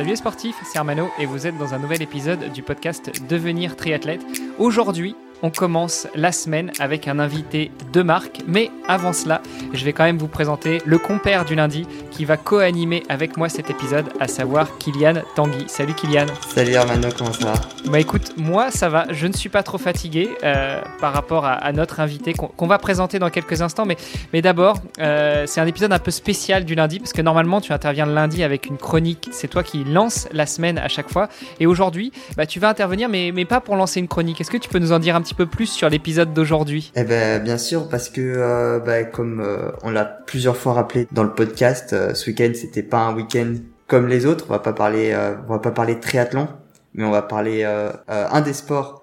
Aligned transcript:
Salut 0.00 0.12
les 0.12 0.16
sportifs, 0.16 0.56
c'est 0.64 0.78
Armano 0.78 1.10
et 1.18 1.26
vous 1.26 1.46
êtes 1.46 1.58
dans 1.58 1.74
un 1.74 1.78
nouvel 1.78 2.00
épisode 2.00 2.50
du 2.54 2.62
podcast 2.62 3.12
Devenir 3.28 3.76
triathlète. 3.76 4.22
Aujourd'hui, 4.58 5.14
on 5.42 5.50
commence 5.50 6.08
la 6.14 6.32
semaine 6.32 6.72
avec 6.78 7.06
un 7.06 7.18
invité 7.18 7.70
de 7.92 8.00
marque, 8.00 8.40
mais 8.46 8.70
avant 8.88 9.12
cela, 9.12 9.42
je 9.74 9.84
vais 9.84 9.92
quand 9.92 10.04
même 10.04 10.16
vous 10.16 10.26
présenter 10.26 10.78
le 10.86 10.96
compère 10.96 11.44
du 11.44 11.54
lundi 11.54 11.86
qui 12.10 12.24
va 12.24 12.36
co-animer 12.36 13.02
avec 13.08 13.36
moi 13.36 13.48
cet 13.48 13.70
épisode, 13.70 14.06
à 14.18 14.28
savoir 14.28 14.78
Kylian 14.78 15.22
Tanguy. 15.34 15.64
Salut 15.68 15.94
Kylian. 15.94 16.26
Salut 16.54 16.74
Armano, 16.74 17.08
comment 17.16 17.32
ça 17.32 17.46
va? 17.46 17.52
Bah 17.88 17.98
écoute, 17.98 18.34
moi 18.36 18.70
ça 18.70 18.88
va, 18.88 19.06
je 19.10 19.26
ne 19.26 19.32
suis 19.32 19.48
pas 19.48 19.62
trop 19.62 19.78
fatigué 19.78 20.28
euh, 20.44 20.80
par 21.00 21.12
rapport 21.12 21.46
à, 21.46 21.72
notre 21.72 22.00
invité 22.00 22.34
qu'on 22.34 22.66
va 22.66 22.78
présenter 22.78 23.18
dans 23.18 23.30
quelques 23.30 23.62
instants, 23.62 23.86
mais, 23.86 23.96
mais 24.32 24.42
d'abord, 24.42 24.78
euh, 24.98 25.44
c'est 25.46 25.60
un 25.60 25.66
épisode 25.66 25.92
un 25.92 25.98
peu 25.98 26.10
spécial 26.10 26.64
du 26.64 26.74
lundi, 26.74 26.98
parce 26.98 27.12
que 27.12 27.22
normalement 27.22 27.60
tu 27.60 27.72
interviens 27.72 28.06
le 28.06 28.14
lundi 28.14 28.42
avec 28.42 28.66
une 28.66 28.76
chronique, 28.76 29.28
c'est 29.32 29.48
toi 29.48 29.62
qui 29.62 29.84
lance 29.84 30.28
la 30.32 30.46
semaine 30.46 30.78
à 30.78 30.88
chaque 30.88 31.10
fois, 31.10 31.28
et 31.58 31.66
aujourd'hui, 31.66 32.12
bah, 32.36 32.46
tu 32.46 32.60
vas 32.60 32.68
intervenir, 32.68 33.08
mais, 33.08 33.32
mais 33.34 33.44
pas 33.44 33.60
pour 33.60 33.76
lancer 33.76 34.00
une 34.00 34.08
chronique. 34.08 34.40
Est-ce 34.40 34.50
que 34.50 34.56
tu 34.56 34.68
peux 34.68 34.78
nous 34.78 34.92
en 34.92 34.98
dire 34.98 35.16
un 35.16 35.22
petit 35.22 35.34
peu 35.34 35.46
plus 35.46 35.66
sur 35.66 35.88
l'épisode 35.88 36.34
d'aujourd'hui? 36.34 36.92
Eh 36.96 37.04
ben 37.04 37.42
bien 37.42 37.58
sûr, 37.58 37.88
parce 37.88 38.08
que 38.08 38.20
euh, 38.20 38.78
bah, 38.80 39.04
comme 39.04 39.46
on 39.82 39.90
l'a 39.90 40.04
plusieurs 40.04 40.56
fois 40.56 40.74
rappelé 40.74 41.06
dans 41.12 41.24
le 41.24 41.32
podcast, 41.32 41.94
ce 42.14 42.30
week-end 42.30 42.52
c'était 42.54 42.82
pas 42.82 42.98
un 42.98 43.14
week-end 43.14 43.54
comme 43.90 44.06
les 44.06 44.24
autres. 44.24 44.46
On 44.48 44.52
va 44.52 44.60
pas 44.60 44.72
parler, 44.72 45.10
euh, 45.12 45.34
on 45.48 45.52
va 45.52 45.58
pas 45.58 45.72
parler 45.72 45.96
de 45.96 46.00
triathlon, 46.00 46.48
mais 46.94 47.04
on 47.04 47.10
va 47.10 47.22
parler 47.22 47.64
euh, 47.64 47.90
euh, 48.08 48.26
un 48.30 48.40
des 48.40 48.54
sports 48.54 48.98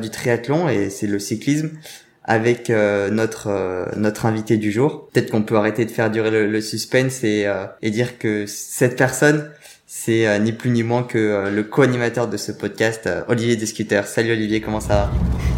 du 0.00 0.10
triathlon 0.10 0.68
et 0.68 0.90
c'est 0.90 1.08
le 1.08 1.18
cyclisme 1.18 1.70
avec 2.22 2.68
notre 2.68 3.88
notre 3.96 4.26
invité 4.26 4.56
du 4.56 4.70
jour. 4.70 5.08
Peut-être 5.12 5.32
qu'on 5.32 5.42
peut 5.42 5.56
arrêter 5.56 5.84
de 5.84 5.90
faire 5.90 6.08
durer 6.08 6.46
le, 6.46 6.60
suspense 6.60 7.24
et, 7.24 7.52
et 7.82 7.90
dire 7.90 8.16
que 8.16 8.46
cette 8.46 8.96
personne 8.96 9.50
c'est 9.88 10.38
ni 10.38 10.52
plus 10.52 10.70
ni 10.70 10.84
moins 10.84 11.02
que 11.02 11.50
le 11.52 11.62
co-animateur 11.64 12.28
de 12.28 12.36
ce 12.36 12.52
podcast, 12.52 13.08
Olivier 13.26 13.56
Discuter. 13.56 14.02
Salut 14.04 14.30
Olivier, 14.30 14.60
comment 14.60 14.78
ça 14.78 14.94
va? 14.94 15.51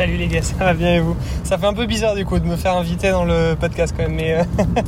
Salut 0.00 0.16
les 0.16 0.28
gars, 0.28 0.40
ça 0.42 0.54
va 0.54 0.72
bien 0.72 0.94
et 0.94 1.00
vous 1.00 1.14
Ça 1.44 1.58
fait 1.58 1.66
un 1.66 1.74
peu 1.74 1.84
bizarre 1.84 2.14
du 2.14 2.24
coup 2.24 2.38
de 2.38 2.46
me 2.46 2.56
faire 2.56 2.74
inviter 2.74 3.10
dans 3.10 3.26
le 3.26 3.54
podcast 3.54 3.92
quand 3.94 4.04
même, 4.04 4.14
mais 4.14 4.38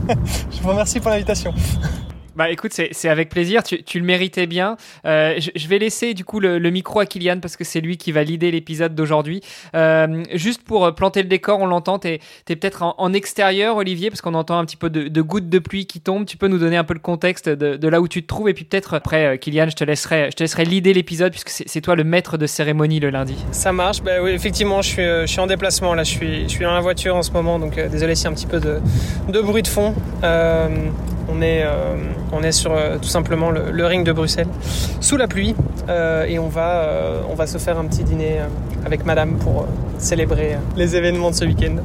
je 0.50 0.62
vous 0.62 0.70
remercie 0.70 1.00
pour 1.00 1.10
l'invitation. 1.10 1.52
Bah 2.34 2.50
écoute, 2.50 2.72
c'est 2.72 3.08
avec 3.08 3.28
plaisir, 3.28 3.62
tu, 3.62 3.82
tu, 3.82 3.98
le 3.98 4.06
méritais 4.06 4.46
bien. 4.46 4.78
Euh, 5.04 5.34
je, 5.38 5.50
je, 5.54 5.68
vais 5.68 5.78
laisser 5.78 6.14
du 6.14 6.24
coup 6.24 6.40
le, 6.40 6.58
le, 6.58 6.70
micro 6.70 7.00
à 7.00 7.04
Kylian 7.04 7.40
parce 7.40 7.56
que 7.56 7.64
c'est 7.64 7.82
lui 7.82 7.98
qui 7.98 8.10
va 8.10 8.24
leader 8.24 8.50
l'épisode 8.50 8.94
d'aujourd'hui. 8.94 9.42
Euh, 9.74 10.22
juste 10.32 10.62
pour 10.62 10.86
euh, 10.86 10.92
planter 10.92 11.22
le 11.22 11.28
décor, 11.28 11.60
on 11.60 11.66
l'entend, 11.66 11.98
tu 11.98 12.08
es, 12.08 12.20
peut-être 12.46 12.82
en, 12.82 12.94
en, 12.96 13.12
extérieur 13.12 13.76
Olivier 13.76 14.08
parce 14.08 14.22
qu'on 14.22 14.32
entend 14.32 14.58
un 14.58 14.64
petit 14.64 14.78
peu 14.78 14.88
de, 14.88 15.08
de, 15.08 15.22
gouttes 15.22 15.50
de 15.50 15.58
pluie 15.58 15.84
qui 15.84 16.00
tombent. 16.00 16.24
Tu 16.24 16.38
peux 16.38 16.48
nous 16.48 16.56
donner 16.56 16.78
un 16.78 16.84
peu 16.84 16.94
le 16.94 17.00
contexte 17.00 17.50
de, 17.50 17.76
de 17.76 17.88
là 17.88 18.00
où 18.00 18.08
tu 18.08 18.22
te 18.22 18.28
trouves 18.28 18.48
et 18.48 18.54
puis 18.54 18.64
peut-être 18.64 18.94
après 18.94 19.26
euh, 19.26 19.36
Kylian, 19.36 19.68
je 19.68 19.76
te 19.76 19.84
laisserai, 19.84 20.30
je 20.30 20.36
te 20.36 20.42
laisserai 20.42 20.64
leader 20.64 20.94
l'épisode 20.94 21.32
puisque 21.32 21.50
c'est 21.50 21.80
toi 21.82 21.96
le 21.96 22.04
maître 22.04 22.38
de 22.38 22.46
cérémonie 22.46 22.98
le 22.98 23.10
lundi. 23.10 23.36
Ça 23.50 23.72
marche, 23.72 24.02
bah 24.02 24.22
oui 24.22 24.30
effectivement 24.30 24.80
je 24.80 24.88
suis, 24.88 25.02
je 25.02 25.26
suis 25.26 25.40
en 25.40 25.46
déplacement 25.46 25.94
là, 25.94 26.02
je 26.02 26.10
suis, 26.10 26.42
je 26.44 26.48
suis 26.48 26.64
dans 26.64 26.72
la 26.72 26.80
voiture 26.80 27.14
en 27.14 27.22
ce 27.22 27.30
moment 27.30 27.58
donc 27.58 27.78
désolé 27.78 28.14
s'il 28.14 28.24
y 28.24 28.28
a 28.28 28.30
un 28.30 28.34
petit 28.34 28.46
peu 28.46 28.58
de, 28.58 28.80
de 29.28 29.40
bruit 29.42 29.62
de 29.62 29.68
fond. 29.68 29.94
on 30.22 31.42
est, 31.42 31.64
on 32.32 32.42
est 32.42 32.52
sur 32.52 32.72
tout 33.00 33.08
simplement 33.08 33.50
le, 33.50 33.86
ring 33.86 34.04
de 34.04 34.12
Bruxelles, 34.12 34.48
sous 35.00 35.16
la 35.16 35.28
pluie, 35.28 35.54
euh, 35.88 36.24
et 36.26 36.38
on 36.38 36.48
va, 36.48 36.82
euh, 36.82 37.22
on 37.28 37.34
va 37.34 37.46
se 37.46 37.58
faire 37.58 37.78
un 37.78 37.84
petit 37.84 38.04
dîner 38.04 38.40
euh, 38.40 38.46
avec 38.86 39.04
Madame 39.04 39.36
pour 39.38 39.66
célébrer 39.98 40.56
les 40.76 40.96
événements 40.96 41.30
de 41.30 41.34
ce 41.34 41.44
week-end. 41.44 41.76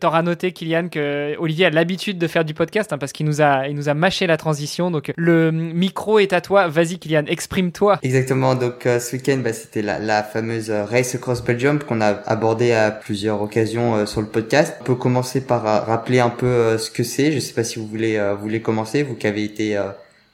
T'auras 0.00 0.22
noté, 0.22 0.52
Kylian, 0.52 0.88
que 0.88 1.36
Olivier 1.38 1.66
a 1.66 1.70
l'habitude 1.70 2.18
de 2.18 2.26
faire 2.26 2.44
du 2.44 2.54
podcast 2.54 2.92
hein, 2.92 2.98
parce 2.98 3.12
qu'il 3.12 3.26
nous 3.26 3.40
a, 3.40 3.68
il 3.68 3.74
nous 3.74 3.88
a 3.88 3.94
mâché 3.94 4.26
la 4.26 4.36
transition. 4.36 4.90
Donc 4.90 5.12
le 5.16 5.50
micro 5.50 6.18
est 6.18 6.32
à 6.32 6.40
toi. 6.40 6.68
Vas-y, 6.68 6.98
Kylian, 6.98 7.24
exprime-toi. 7.26 7.98
Exactement. 8.02 8.54
Donc 8.54 8.82
ce 8.84 9.16
week-end, 9.16 9.38
bah, 9.42 9.52
c'était 9.52 9.82
la, 9.82 9.98
la, 9.98 10.22
fameuse 10.22 10.70
Race 10.70 11.14
Across 11.14 11.44
Belgium 11.44 11.78
qu'on 11.78 12.00
a 12.00 12.08
abordé 12.26 12.72
à 12.72 12.90
plusieurs 12.90 13.42
occasions 13.42 14.06
sur 14.06 14.20
le 14.20 14.28
podcast. 14.28 14.76
On 14.80 14.84
peut 14.84 14.94
commencer 14.94 15.40
par 15.40 15.62
rappeler 15.62 16.20
un 16.20 16.30
peu 16.30 16.78
ce 16.78 16.90
que 16.90 17.02
c'est. 17.02 17.32
Je 17.32 17.38
sais 17.38 17.54
pas 17.54 17.64
si 17.64 17.78
vous 17.78 17.86
voulez, 17.86 18.18
vous 18.36 18.42
voulez 18.42 18.60
commencer, 18.60 19.02
vous 19.02 19.14
qui 19.14 19.26
avez 19.26 19.44
été 19.44 19.78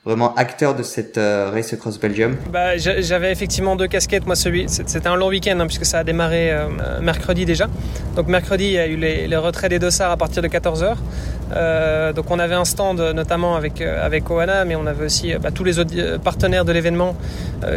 vraiment 0.09 0.35
acteur 0.37 0.75
de 0.75 0.83
cette 0.83 1.19
euh, 1.19 1.51
Race 1.53 1.75
Across 1.75 2.01
Belgium 2.01 2.37
bah, 2.51 2.79
J'avais 2.79 3.31
effectivement 3.31 3.77
deux 3.77 3.89
casquettes. 3.89 4.25
Moi, 4.25 4.37
celui, 4.37 4.67
c'était 4.67 5.07
un 5.07 5.17
long 5.17 5.29
week-end 5.29 5.61
hein, 5.61 5.67
puisque 5.67 5.85
ça 5.85 5.99
a 5.99 6.05
démarré 6.05 6.51
euh, 6.51 6.67
mercredi 7.03 7.45
déjà. 7.45 7.67
Donc 8.17 8.27
mercredi, 8.27 8.65
il 8.65 8.73
y 8.73 8.79
a 8.79 8.87
eu 8.87 8.97
les, 8.97 9.29
les 9.29 9.37
retraits 9.37 9.69
des 9.69 9.79
dossards 9.79 10.11
à 10.11 10.17
partir 10.17 10.43
de 10.43 10.49
14h. 10.49 10.97
Euh, 11.53 12.13
donc 12.13 12.31
on 12.31 12.39
avait 12.39 12.55
un 12.55 12.65
stand 12.65 13.01
notamment 13.15 13.57
avec 13.57 13.81
euh, 13.81 14.05
avec 14.05 14.31
Oana, 14.31 14.65
mais 14.65 14.77
on 14.77 14.87
avait 14.87 15.07
aussi 15.07 15.33
bah, 15.35 15.51
tous 15.51 15.65
les 15.65 15.79
autres 15.79 16.19
partenaires 16.19 16.65
de 16.65 16.73
l'événement 16.73 17.17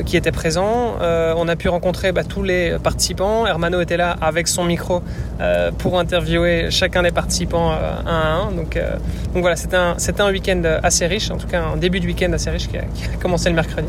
qui 0.05 0.15
étaient 0.15 0.31
présents. 0.31 0.97
on 1.01 1.47
a 1.47 1.55
pu 1.55 1.67
rencontrer 1.67 2.11
bah, 2.11 2.23
tous 2.23 2.43
les 2.43 2.77
participants. 2.83 3.47
Hermano 3.47 3.81
était 3.81 3.97
là 3.97 4.15
avec 4.21 4.47
son 4.47 4.63
micro 4.63 5.01
pour 5.79 5.97
interviewer 5.97 6.69
chacun 6.69 7.01
des 7.01 7.11
participants 7.11 7.71
un 7.71 8.05
à 8.05 8.33
un. 8.35 8.51
Donc 8.51 8.77
donc 9.33 9.41
voilà, 9.41 9.55
c'était 9.55 9.77
un 9.77 9.95
un 10.19 10.31
week-end 10.31 10.61
assez 10.83 11.07
riche, 11.07 11.31
en 11.31 11.37
tout 11.37 11.47
cas 11.47 11.63
un 11.63 11.77
début 11.77 11.99
de 11.99 12.05
week-end 12.05 12.20
assez 12.33 12.49
riche 12.49 12.67
qui 12.67 12.77
a, 12.77 12.83
commencé 13.21 13.49
le 13.49 13.55
mercredi. 13.55 13.87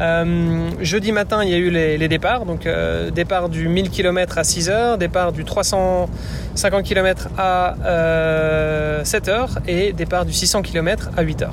Euh, 0.00 0.70
jeudi 0.80 1.12
matin, 1.12 1.44
il 1.44 1.50
y 1.50 1.54
a 1.54 1.58
eu 1.58 1.70
les, 1.70 2.08
départs. 2.08 2.46
Donc, 2.46 2.66
euh, 2.66 3.10
départ 3.10 3.48
du 3.48 3.68
1000 3.68 3.90
km 3.90 4.38
à 4.38 4.44
6 4.44 4.70
h 4.70 4.98
départ 4.98 5.32
du 5.32 5.44
350 5.44 6.84
km 6.84 7.28
à 7.36 7.74
7 7.76 7.84
euh, 7.84 9.02
h 9.02 9.48
et 9.66 9.92
départ 9.92 10.24
du 10.24 10.32
600 10.32 10.62
km 10.62 11.10
à 11.16 11.22
8 11.22 11.42
h 11.42 11.48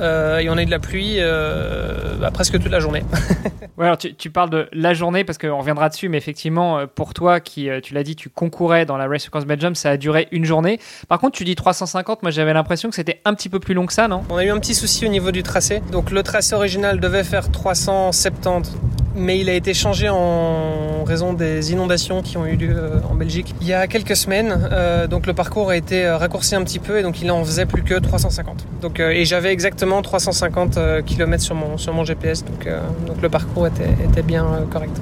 euh, 0.00 0.38
et 0.38 0.50
on 0.50 0.56
a 0.56 0.62
eu 0.62 0.66
de 0.66 0.70
la 0.70 0.78
pluie 0.78 1.16
euh, 1.18 2.16
bah, 2.20 2.30
presque 2.30 2.58
toute 2.60 2.70
la 2.70 2.80
journée. 2.80 3.04
ouais, 3.78 3.84
alors 3.84 3.98
tu, 3.98 4.14
tu, 4.14 4.30
parles 4.30 4.50
de 4.50 4.68
la 4.72 4.94
journée 4.94 5.24
parce 5.24 5.38
qu'on 5.38 5.58
reviendra 5.58 5.88
dessus, 5.88 6.08
mais 6.08 6.18
effectivement, 6.18 6.78
euh, 6.78 6.86
pour 6.86 7.14
toi 7.14 7.40
qui, 7.40 7.68
tu 7.82 7.94
l'as 7.94 8.02
dit, 8.02 8.16
tu 8.16 8.28
concourais 8.28 8.86
dans 8.86 8.96
la 8.96 9.06
Race 9.06 9.26
Across 9.26 9.46
Belgium, 9.46 9.74
ça 9.74 9.90
a 9.90 9.96
duré 9.96 10.28
une 10.32 10.44
journée. 10.44 10.80
Par 11.08 11.18
contre, 11.18 11.36
tu 11.36 11.44
dis 11.44 11.54
350, 11.54 12.22
moi 12.22 12.30
j'avais 12.30 12.52
l'impression 12.52 12.88
que 12.88 12.94
c'était 12.94 13.20
un 13.24 13.34
petit 13.34 13.48
peu 13.48 13.60
plus 13.60 13.74
long 13.74 13.86
que 13.86 13.92
ça, 13.92 14.08
non? 14.08 14.22
On 14.30 14.36
a 14.36 14.44
eu 14.44 14.50
un 14.50 14.58
petit 14.58 14.74
souci 14.74 15.06
au 15.06 15.08
niveau 15.08 15.30
du 15.30 15.42
tracé. 15.42 15.82
Donc 15.92 16.10
le 16.10 16.22
tracé 16.22 16.54
original 16.54 17.00
devait 17.00 17.24
faire 17.24 17.50
370 17.50 18.95
mais 19.16 19.38
il 19.38 19.48
a 19.48 19.54
été 19.54 19.74
changé 19.74 20.08
en 20.08 21.04
raison 21.04 21.32
des 21.32 21.72
inondations 21.72 22.22
qui 22.22 22.36
ont 22.36 22.46
eu 22.46 22.56
lieu 22.56 22.76
euh, 22.76 22.98
en 23.10 23.14
Belgique 23.14 23.54
il 23.60 23.66
y 23.66 23.72
a 23.72 23.86
quelques 23.86 24.16
semaines. 24.16 24.68
Euh, 24.72 25.06
donc 25.06 25.26
le 25.26 25.32
parcours 25.32 25.70
a 25.70 25.76
été 25.76 26.04
euh, 26.04 26.18
raccourci 26.18 26.54
un 26.54 26.62
petit 26.62 26.78
peu 26.78 26.98
et 26.98 27.02
donc 27.02 27.22
il 27.22 27.30
en 27.30 27.44
faisait 27.44 27.66
plus 27.66 27.82
que 27.82 27.94
350. 27.94 28.66
Donc 28.82 29.00
et 29.00 29.24
j'avais 29.24 29.52
exactement 29.52 30.02
350 30.02 30.78
km 31.06 31.42
sur 31.42 31.54
mon 31.54 31.78
sur 31.78 31.92
mon 31.94 32.04
GPS, 32.04 32.44
donc 32.44 32.68
donc 33.06 33.22
le 33.22 33.28
parcours 33.28 33.66
était, 33.66 33.88
était 34.04 34.22
bien 34.22 34.66
correct. 34.70 34.96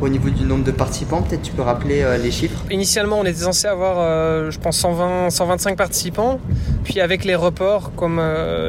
Au 0.00 0.08
niveau 0.08 0.30
du 0.30 0.44
nombre 0.44 0.64
de 0.64 0.70
participants, 0.72 1.22
peut-être 1.22 1.42
tu 1.42 1.52
peux 1.52 1.62
rappeler 1.62 2.04
les 2.22 2.30
chiffres? 2.30 2.64
Initialement, 2.70 3.20
on 3.20 3.24
était 3.24 3.40
censé 3.40 3.66
avoir, 3.66 4.50
je 4.50 4.58
pense 4.58 4.76
120 4.78 5.30
125 5.30 5.76
participants. 5.76 6.38
Puis 6.84 7.00
avec 7.00 7.24
les 7.24 7.34
reports, 7.34 7.92
comme 7.94 8.20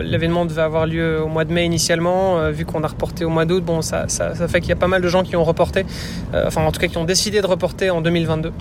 l'événement 0.04 0.46
devait 0.46 0.62
avoir 0.62 0.86
lieu 0.86 1.22
au 1.22 1.28
mois 1.28 1.46
de 1.46 1.54
mai 1.54 1.66
initialement, 1.66 2.50
vu 2.52 2.66
qu'on 2.66 2.84
a 2.84 2.88
reporté 2.88 3.26
au 3.26 3.30
mois 3.30 3.46
d'août, 3.46 3.64
bon 3.64 3.82
ça, 3.82 4.06
ça, 4.08 4.36
ça 4.36 4.48
fait 4.48 4.62
qu'il 4.62 4.70
y 4.70 4.74
a 4.74 4.78
pas 4.78 4.88
mal 4.92 5.02
de 5.02 5.08
gens 5.08 5.24
qui 5.24 5.36
ont 5.36 5.44
reporté, 5.44 5.86
euh, 6.34 6.46
enfin 6.48 6.64
en 6.64 6.72
tout 6.72 6.80
cas 6.80 6.88
qui 6.88 6.98
ont 6.98 7.06
décidé 7.06 7.42
de 7.42 7.48
reporter 7.48 7.90
en 7.90 8.02
2022. 8.02 8.52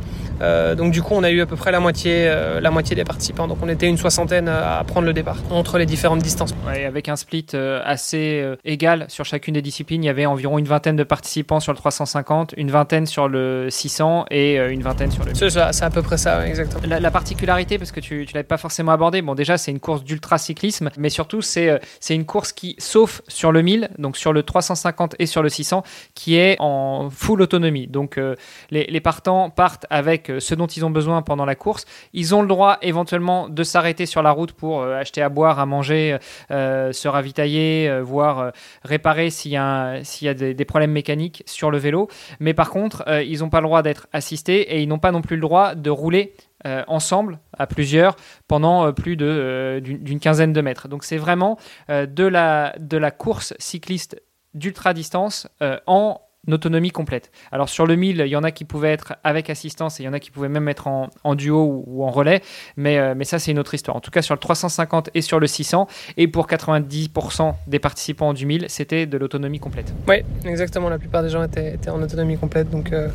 Euh, 0.40 0.74
donc 0.74 0.92
du 0.92 1.02
coup, 1.02 1.12
on 1.14 1.22
a 1.22 1.30
eu 1.30 1.42
à 1.42 1.46
peu 1.46 1.56
près 1.56 1.70
la 1.70 1.80
moitié, 1.80 2.24
euh, 2.26 2.60
la 2.60 2.70
moitié 2.70 2.96
des 2.96 3.04
participants. 3.04 3.46
Donc 3.46 3.58
on 3.62 3.68
était 3.68 3.86
une 3.86 3.98
soixantaine 3.98 4.48
à 4.48 4.82
prendre 4.86 5.06
le 5.06 5.12
départ 5.12 5.36
entre 5.50 5.76
les 5.76 5.84
différentes 5.84 6.22
distances. 6.22 6.54
Ouais, 6.66 6.86
avec 6.86 7.10
un 7.10 7.16
split 7.16 7.46
assez 7.84 8.42
égal 8.64 9.04
sur 9.08 9.26
chacune 9.26 9.54
des 9.54 9.62
disciplines, 9.62 10.02
il 10.02 10.06
y 10.06 10.10
avait 10.10 10.24
environ 10.24 10.58
une 10.58 10.66
vingtaine 10.66 10.96
de 10.96 11.04
participants 11.04 11.60
sur 11.60 11.72
le 11.72 11.76
350, 11.76 12.54
une 12.56 12.70
vingtaine 12.70 13.04
sur 13.04 13.28
le 13.28 13.68
600 13.68 14.26
et 14.30 14.56
une 14.56 14.82
vingtaine 14.82 15.10
sur 15.10 15.24
le. 15.24 15.34
C'est 15.34 15.50
ça, 15.50 15.72
c'est 15.72 15.84
à 15.84 15.90
peu 15.90 16.00
près 16.00 16.16
ça, 16.16 16.46
exactement. 16.46 16.82
La, 16.86 17.10
particularité, 17.10 17.76
parce 17.76 17.92
que 17.92 18.00
tu, 18.00 18.24
tu 18.26 18.34
l'avais 18.34 18.44
pas 18.44 18.56
forcément 18.56 18.92
abordé, 18.92 19.20
bon 19.20 19.34
déjà 19.34 19.58
c'est 19.58 19.72
une 19.72 19.80
course 19.80 20.04
d'ultra 20.04 20.38
cyclisme, 20.38 20.90
mais 20.96 21.10
surtout 21.10 21.42
c'est 21.42 21.80
c'est 21.98 22.14
une 22.14 22.24
course 22.24 22.52
qui, 22.52 22.76
sauf 22.78 23.20
sur 23.28 23.52
le 23.52 23.62
1000, 23.62 23.90
donc 23.98 24.16
sur 24.16 24.32
le 24.32 24.42
350 24.42 25.16
et 25.18 25.26
sur 25.26 25.42
le 25.42 25.48
600, 25.48 25.82
qui 26.14 26.19
est 26.28 26.56
en 26.58 27.08
full 27.10 27.42
autonomie. 27.42 27.86
Donc 27.86 28.18
euh, 28.18 28.34
les, 28.70 29.00
partants 29.00 29.50
partent 29.50 29.86
avec 29.90 30.30
euh, 30.30 30.40
ce 30.40 30.54
dont 30.54 30.66
ils 30.66 30.84
ont 30.84 30.90
besoin 30.90 31.22
pendant 31.22 31.44
la 31.44 31.54
course. 31.54 31.84
Ils 32.12 32.34
ont 32.34 32.42
le 32.42 32.48
droit 32.48 32.78
éventuellement 32.82 33.48
de 33.48 33.62
s'arrêter 33.62 34.06
sur 34.06 34.22
la 34.22 34.30
route 34.30 34.52
pour 34.52 34.82
euh, 34.82 34.98
acheter 34.98 35.22
à 35.22 35.28
boire, 35.28 35.58
à 35.58 35.66
manger, 35.66 36.18
se 36.50 37.08
ravitailler, 37.08 38.00
voire 38.02 38.52
réparer 38.82 39.30
s'il 39.30 39.52
y 39.52 39.56
a, 39.56 40.00
des, 40.34 40.64
problèmes 40.64 40.92
mécaniques 40.92 41.42
sur 41.46 41.70
le 41.70 41.78
vélo. 41.78 42.08
Mais 42.38 42.54
par 42.54 42.70
contre, 42.70 43.04
ils 43.24 43.40
n'ont 43.40 43.50
pas 43.50 43.60
le 43.60 43.66
droit 43.66 43.82
d'être 43.82 44.06
assistés 44.12 44.60
et 44.74 44.80
ils 44.80 44.88
n'ont 44.88 44.98
pas 44.98 45.12
non 45.12 45.22
plus 45.22 45.36
le 45.36 45.42
droit 45.42 45.74
de 45.74 45.90
rouler 45.90 46.34
ensemble, 46.64 47.38
à 47.56 47.66
plusieurs, 47.66 48.16
pendant 48.48 48.92
plus 48.92 49.16
d'une, 49.16 50.20
quinzaine 50.20 50.52
de 50.52 50.60
mètres. 50.60 50.88
Donc 50.88 51.04
c'est 51.04 51.16
vraiment 51.16 51.58
de, 51.88 52.24
la, 52.24 52.74
de 52.78 52.96
la 52.96 53.10
course 53.10 53.54
cycliste 53.58 54.20
d'ultra 54.54 54.94
distance 54.94 55.48
euh, 55.62 55.78
en 55.86 56.20
autonomie 56.48 56.90
complète. 56.90 57.30
Alors 57.52 57.68
sur 57.68 57.86
le 57.86 57.96
1000, 57.96 58.22
il 58.26 58.28
y 58.28 58.36
en 58.36 58.42
a 58.42 58.50
qui 58.50 58.64
pouvaient 58.64 58.92
être 58.92 59.14
avec 59.24 59.50
assistance 59.50 60.00
et 60.00 60.04
il 60.04 60.06
y 60.06 60.08
en 60.08 60.12
a 60.12 60.20
qui 60.20 60.30
pouvaient 60.30 60.48
même 60.48 60.68
être 60.68 60.86
en, 60.86 61.34
duo 61.34 61.84
ou, 61.86 62.04
en 62.04 62.10
relais, 62.10 62.42
mais, 62.76 62.98
euh, 62.98 63.14
mais 63.16 63.24
ça 63.24 63.38
c'est 63.38 63.50
une 63.50 63.58
autre 63.58 63.74
histoire. 63.74 63.96
En 63.96 64.00
tout 64.00 64.10
cas 64.10 64.22
sur 64.22 64.34
le 64.34 64.40
350 64.40 65.10
et 65.14 65.20
sur 65.20 65.38
le 65.38 65.46
600, 65.46 65.86
et 66.16 66.28
pour 66.28 66.46
90% 66.46 67.54
des 67.66 67.78
participants 67.78 68.32
du 68.32 68.46
1000, 68.46 68.66
c'était 68.68 69.06
de 69.06 69.18
l'autonomie 69.18 69.60
complète. 69.60 69.92
Oui, 70.08 70.16
exactement, 70.44 70.88
la 70.88 70.98
plupart 70.98 71.22
des 71.22 71.28
gens 71.28 71.42
étaient, 71.42 71.78
en 71.88 72.02
autonomie 72.02 72.38
complète, 72.38 72.70
donc 72.70 72.92
euh, 72.92 73.08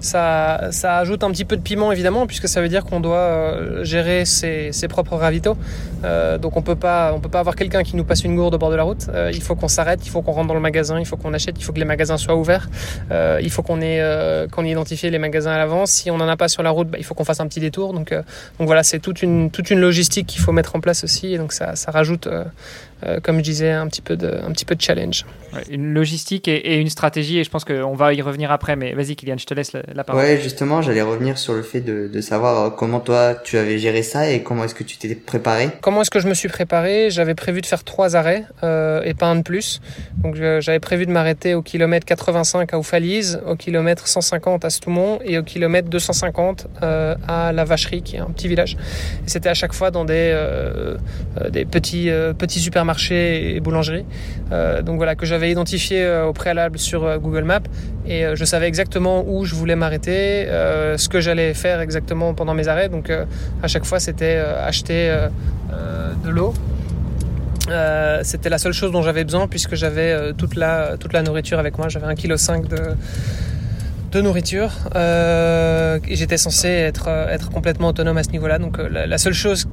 ça, 0.00 0.68
ça 0.70 0.98
ajoute 0.98 1.24
un 1.24 1.30
petit 1.30 1.44
peu 1.44 1.56
de 1.56 1.62
piment 1.62 1.92
évidemment, 1.92 2.26
puisque 2.26 2.48
ça 2.48 2.60
veut 2.60 2.68
dire 2.68 2.84
qu'on 2.84 3.00
doit 3.00 3.82
gérer 3.82 4.24
ses, 4.24 4.70
propres 4.88 5.16
ravitaux. 5.16 5.56
Donc 6.02 6.56
on 6.56 6.62
peut 6.62 6.76
peut 6.76 7.28
pas 7.30 7.40
avoir 7.40 7.56
quelqu'un 7.56 7.82
qui 7.82 7.96
nous 7.96 8.04
passe 8.04 8.24
une 8.24 8.36
gourde 8.36 8.54
au 8.54 8.58
bord 8.58 8.70
de 8.70 8.76
la 8.76 8.82
route, 8.82 9.06
il 9.32 9.42
faut 9.42 9.54
qu'on 9.54 9.68
s'arrête, 9.68 10.00
il 10.04 10.10
faut 10.10 10.22
qu'on 10.22 10.32
rentre 10.32 10.48
dans 10.48 10.54
le 10.54 10.60
magasin, 10.60 10.98
il 10.98 11.06
faut 11.06 11.16
qu'on 11.16 11.34
achète, 11.34 11.56
il 11.58 11.64
faut 11.64 11.72
que 11.72 11.78
les 11.78 11.84
magasins 11.84 12.16
soient 12.16 12.36
ouverts. 12.36 12.68
Euh, 13.10 13.40
il 13.42 13.50
faut 13.50 13.62
qu'on 13.62 13.80
ait, 13.80 14.00
euh, 14.00 14.46
qu'on 14.48 14.64
ait 14.64 14.70
identifié 14.70 15.10
les 15.10 15.18
magasins 15.18 15.52
à 15.52 15.58
l'avance. 15.58 15.90
Si 15.90 16.10
on 16.10 16.18
n'en 16.18 16.28
a 16.28 16.36
pas 16.36 16.48
sur 16.48 16.62
la 16.62 16.70
route, 16.70 16.88
bah, 16.88 16.98
il 16.98 17.04
faut 17.04 17.14
qu'on 17.14 17.24
fasse 17.24 17.40
un 17.40 17.46
petit 17.46 17.60
détour. 17.60 17.92
Donc, 17.92 18.12
euh, 18.12 18.22
voilà, 18.58 18.82
c'est 18.82 18.98
toute 18.98 19.22
une, 19.22 19.50
toute 19.50 19.70
une 19.70 19.80
logistique 19.80 20.26
qu'il 20.26 20.40
faut 20.40 20.52
mettre 20.52 20.76
en 20.76 20.80
place 20.80 21.04
aussi. 21.04 21.34
Et 21.34 21.38
donc 21.38 21.52
ça 21.52 21.74
rajoute 21.88 22.28
euh, 23.04 23.20
comme 23.20 23.38
je 23.38 23.42
disais, 23.42 23.70
un 23.70 23.86
petit 23.88 24.02
peu 24.02 24.16
de, 24.16 24.38
un 24.42 24.50
petit 24.52 24.64
peu 24.64 24.74
de 24.74 24.80
challenge. 24.80 25.26
une 25.70 25.92
logistique 25.92 26.48
et, 26.48 26.76
une 26.76 26.88
stratégie, 26.88 27.38
et 27.38 27.44
je 27.44 27.50
pense 27.50 27.64
qu'on 27.64 27.94
va 27.94 28.14
y 28.14 28.22
revenir 28.22 28.50
après, 28.50 28.76
mais 28.76 28.94
vas-y 28.94 29.16
Kylian, 29.16 29.36
je 29.38 29.46
te 29.46 29.54
laisse 29.54 29.72
la, 29.72 30.04
parole. 30.04 30.22
Ouais, 30.22 30.40
justement, 30.40 30.82
j'allais 30.82 31.02
revenir 31.02 31.38
sur 31.38 31.52
le 31.52 31.62
fait 31.62 31.80
de, 31.80 32.08
de, 32.12 32.20
savoir 32.20 32.58
euh, 32.58 32.70
comment 32.70 33.00
toi 33.00 33.34
tu 33.34 33.58
avais 33.58 33.78
géré 33.78 34.02
ça 34.02 34.30
et 34.30 34.42
comment 34.42 34.64
est-ce 34.64 34.74
que 34.74 34.84
tu 34.84 34.96
t'es 34.96 35.14
préparé. 35.14 35.68
Comment 35.82 36.02
est-ce 36.02 36.10
que 36.10 36.20
je 36.20 36.28
me 36.28 36.34
suis 36.34 36.48
préparé? 36.48 37.10
J'avais 37.10 37.34
prévu 37.34 37.60
de 37.60 37.66
faire 37.66 37.84
trois 37.84 38.16
arrêts 38.16 38.44
euh, 38.62 39.02
et 39.04 39.14
pas 39.14 39.26
un 39.26 39.36
de 39.36 39.42
plus. 39.42 39.80
Donc 40.16 40.36
j'avais 40.36 40.80
prévu 40.80 41.06
de 41.06 41.12
m'arrêter 41.12 41.54
au 41.54 41.62
kilomètre 41.62 42.06
85 42.06 42.72
à 42.72 42.78
Oufalise, 42.78 43.40
au 43.46 43.56
kilomètre 43.56 44.08
150 44.08 44.64
à 44.64 44.70
Stoumont 44.70 45.18
et 45.24 45.38
au 45.38 45.42
kilomètre 45.42 45.88
250 45.88 46.66
euh, 46.82 47.14
à 47.28 47.52
La 47.52 47.64
Vacherie, 47.64 48.02
qui 48.02 48.16
est 48.16 48.20
un 48.20 48.30
petit 48.30 48.48
village. 48.48 48.76
Et 49.26 49.28
c'était 49.28 49.48
à 49.48 49.54
chaque 49.54 49.72
fois 49.74 49.90
dans 49.90 50.04
des, 50.04 50.30
euh, 50.32 50.96
des 51.50 51.64
petits, 51.64 52.10
petits 52.38 52.60
supermarchés 52.60 52.85
marché 52.86 53.54
et 53.54 53.60
boulangerie. 53.60 54.06
Euh, 54.52 54.80
donc 54.80 54.96
voilà, 54.96 55.14
que 55.14 55.26
j'avais 55.26 55.50
identifié 55.50 56.02
euh, 56.02 56.26
au 56.26 56.32
préalable 56.32 56.78
sur 56.78 57.04
euh, 57.04 57.18
Google 57.18 57.44
Maps 57.44 57.60
et 58.06 58.24
je 58.34 58.44
savais 58.44 58.68
exactement 58.68 59.24
où 59.26 59.44
je 59.44 59.54
voulais 59.54 59.74
m'arrêter, 59.74 60.46
ce 60.48 61.08
que 61.08 61.20
j'allais 61.20 61.54
faire 61.54 61.80
exactement 61.80 62.34
pendant 62.34 62.54
mes 62.54 62.68
arrêts. 62.68 62.88
Donc 62.88 63.10
à 63.10 63.66
chaque 63.66 63.84
fois, 63.84 63.98
c'était 63.98 64.36
acheter 64.36 65.12
de 66.24 66.30
l'eau. 66.30 66.54
c'était 68.22 68.48
la 68.48 68.58
seule 68.58 68.74
chose 68.74 68.92
dont 68.92 69.02
j'avais 69.02 69.24
besoin 69.24 69.48
puisque 69.48 69.74
j'avais 69.74 70.32
toute, 70.34 70.54
la, 70.54 70.96
toute 71.00 71.12
la 71.12 71.22
nourriture 71.22 71.58
avec 71.58 71.78
moi. 71.78 71.88
J'avais 71.88 72.06
1,5 72.06 72.62
kg 72.62 72.68
de, 72.68 72.80
de 74.12 74.20
nourriture 74.20 74.70
et 74.94 76.14
j'étais 76.14 76.38
censé 76.38 76.68
être, 76.68 77.08
être 77.08 77.50
complètement 77.50 77.88
autonome 77.88 78.18
à 78.18 78.22
ce 78.22 78.30
niveau-là. 78.30 78.60
Donc 78.60 78.78
la 78.78 79.18
seule 79.18 79.34
chose 79.34 79.66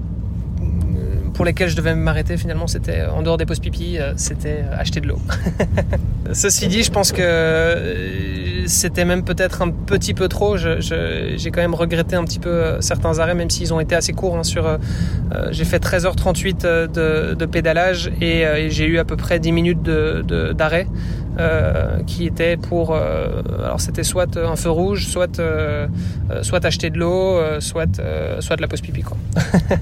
pour 1.34 1.46
lesquels 1.46 1.70
je 1.70 1.76
devais 1.76 1.96
m'arrêter 1.96 2.38
finalement 2.38 2.68
c'était 2.68 3.00
euh, 3.00 3.12
en 3.12 3.22
dehors 3.22 3.38
des 3.38 3.46
pauses 3.46 3.60
pipi 3.60 3.98
euh, 3.98 4.14
c'était 4.16 4.64
euh, 4.64 4.78
acheter 4.78 5.02
de 5.02 5.08
l'eau. 5.08 5.20
Ceci 6.34 6.68
dit 6.68 6.84
je 6.84 6.92
pense 6.92 7.12
que 7.12 8.64
c'était 8.66 9.06
même 9.06 9.24
peut-être 9.24 9.62
un 9.62 9.70
petit 9.70 10.14
peu 10.14 10.30
trop. 10.30 10.56
J'ai 10.58 11.52
quand 11.52 11.62
même 11.62 11.76
regretté 11.76 12.16
un 12.16 12.24
petit 12.24 12.40
peu 12.40 12.80
certains 12.80 13.20
arrêts 13.20 13.36
même 13.36 13.50
s'ils 13.50 13.74
ont 13.74 13.80
été 13.80 13.94
assez 13.94 14.14
courts 14.14 14.38
hein, 14.38 14.78
j'ai 15.52 15.66
fait 15.66 15.84
13h38 15.84 16.62
de, 16.62 17.34
de 17.34 17.46
pédalage 17.46 18.12
et, 18.22 18.70
j'ai 18.70 18.86
eu 18.86 19.00
à 19.00 19.06
peu 19.06 19.18
près 19.18 19.40
10 19.40 19.52
minutes 19.52 19.84
d'arrêt 19.84 20.88
euh, 21.40 22.04
qui 22.06 22.28
était 22.28 22.58
pour 22.58 22.94
euh, 22.94 23.42
alors 23.66 23.82
c'était 23.82 24.04
soit 24.04 24.38
un 24.38 24.56
feu 24.56 24.70
rouge 24.70 25.08
soit 25.08 25.40
euh, 25.40 25.88
soit 26.44 26.64
acheter 26.64 26.92
de 26.92 27.00
l'eau 27.00 27.40
soit 27.60 28.00
soit 28.40 28.56
de 28.56 28.62
la 28.62 28.68
pause 28.68 28.82
pipi 28.82 29.02
quoi. 29.02 29.18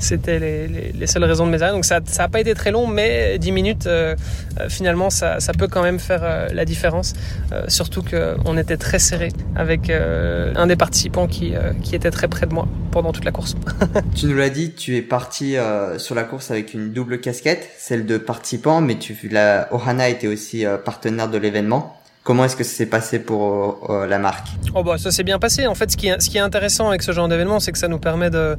C'était 0.00 0.38
les, 0.38 0.68
les, 0.68 0.92
les, 0.92 1.06
seules 1.08 1.24
raisons 1.24 1.44
de 1.44 1.50
mes 1.50 1.60
arrêts. 1.60 1.72
Donc 1.72 1.84
ça 1.84 1.98
ça 2.04 2.24
a 2.24 2.28
pas 2.28 2.38
été 2.38 2.54
très 2.54 2.70
long 2.70 2.86
mais 2.86 3.36
10 3.40 3.50
minutes 3.50 3.88
finalement 4.68 5.10
ça, 5.10 5.40
ça 5.40 5.52
peut 5.52 5.66
quand 5.66 5.82
même 5.82 5.98
faire 5.98 6.48
la 6.52 6.64
différence. 6.64 7.14
Surtout 7.66 8.02
que 8.02 8.36
on 8.44 8.56
était 8.56 8.76
très 8.76 9.00
serré 9.00 9.30
avec 9.56 9.90
un 9.90 10.66
des 10.68 10.76
participants 10.76 11.26
qui 11.26 11.54
qui 11.82 11.96
était 11.96 12.12
très 12.12 12.28
près 12.28 12.46
de 12.46 12.54
moi 12.54 12.68
pendant 12.92 13.12
toute 13.12 13.24
la 13.24 13.32
course. 13.32 13.56
Tu 14.14 14.26
nous 14.26 14.36
l'as 14.36 14.50
dit 14.50 14.72
tu 14.72 14.96
es 14.96 15.02
parti 15.02 15.56
sur 15.96 16.14
la 16.14 16.22
course 16.22 16.52
avec 16.52 16.74
une 16.74 16.92
double 16.92 17.20
casquette 17.20 17.68
celle 17.76 18.06
de 18.06 18.18
participant 18.18 18.80
mais 18.80 18.96
tu 18.96 19.16
la 19.28 19.68
Ohana 19.72 20.08
était 20.08 20.28
aussi 20.28 20.64
partenaire 20.76 21.28
de 21.28 21.38
l'événement. 21.38 21.97
Comment 22.28 22.44
est-ce 22.44 22.56
que 22.56 22.62
ça 22.62 22.76
s'est 22.76 22.84
passé 22.84 23.20
pour 23.20 23.88
euh, 23.88 24.06
la 24.06 24.18
marque? 24.18 24.48
Oh 24.74 24.82
bah 24.82 24.98
ça 24.98 25.10
s'est 25.10 25.22
bien 25.22 25.38
passé. 25.38 25.66
En 25.66 25.74
fait, 25.74 25.90
ce 25.90 25.96
qui 25.96 26.08
est, 26.08 26.20
ce 26.20 26.28
qui 26.28 26.36
est 26.36 26.40
intéressant 26.40 26.88
avec 26.88 27.00
ce 27.00 27.10
genre 27.10 27.26
d'événement, 27.26 27.58
c'est 27.58 27.72
que 27.72 27.78
ça 27.78 27.88
nous 27.88 27.98
permet 27.98 28.28
de 28.28 28.58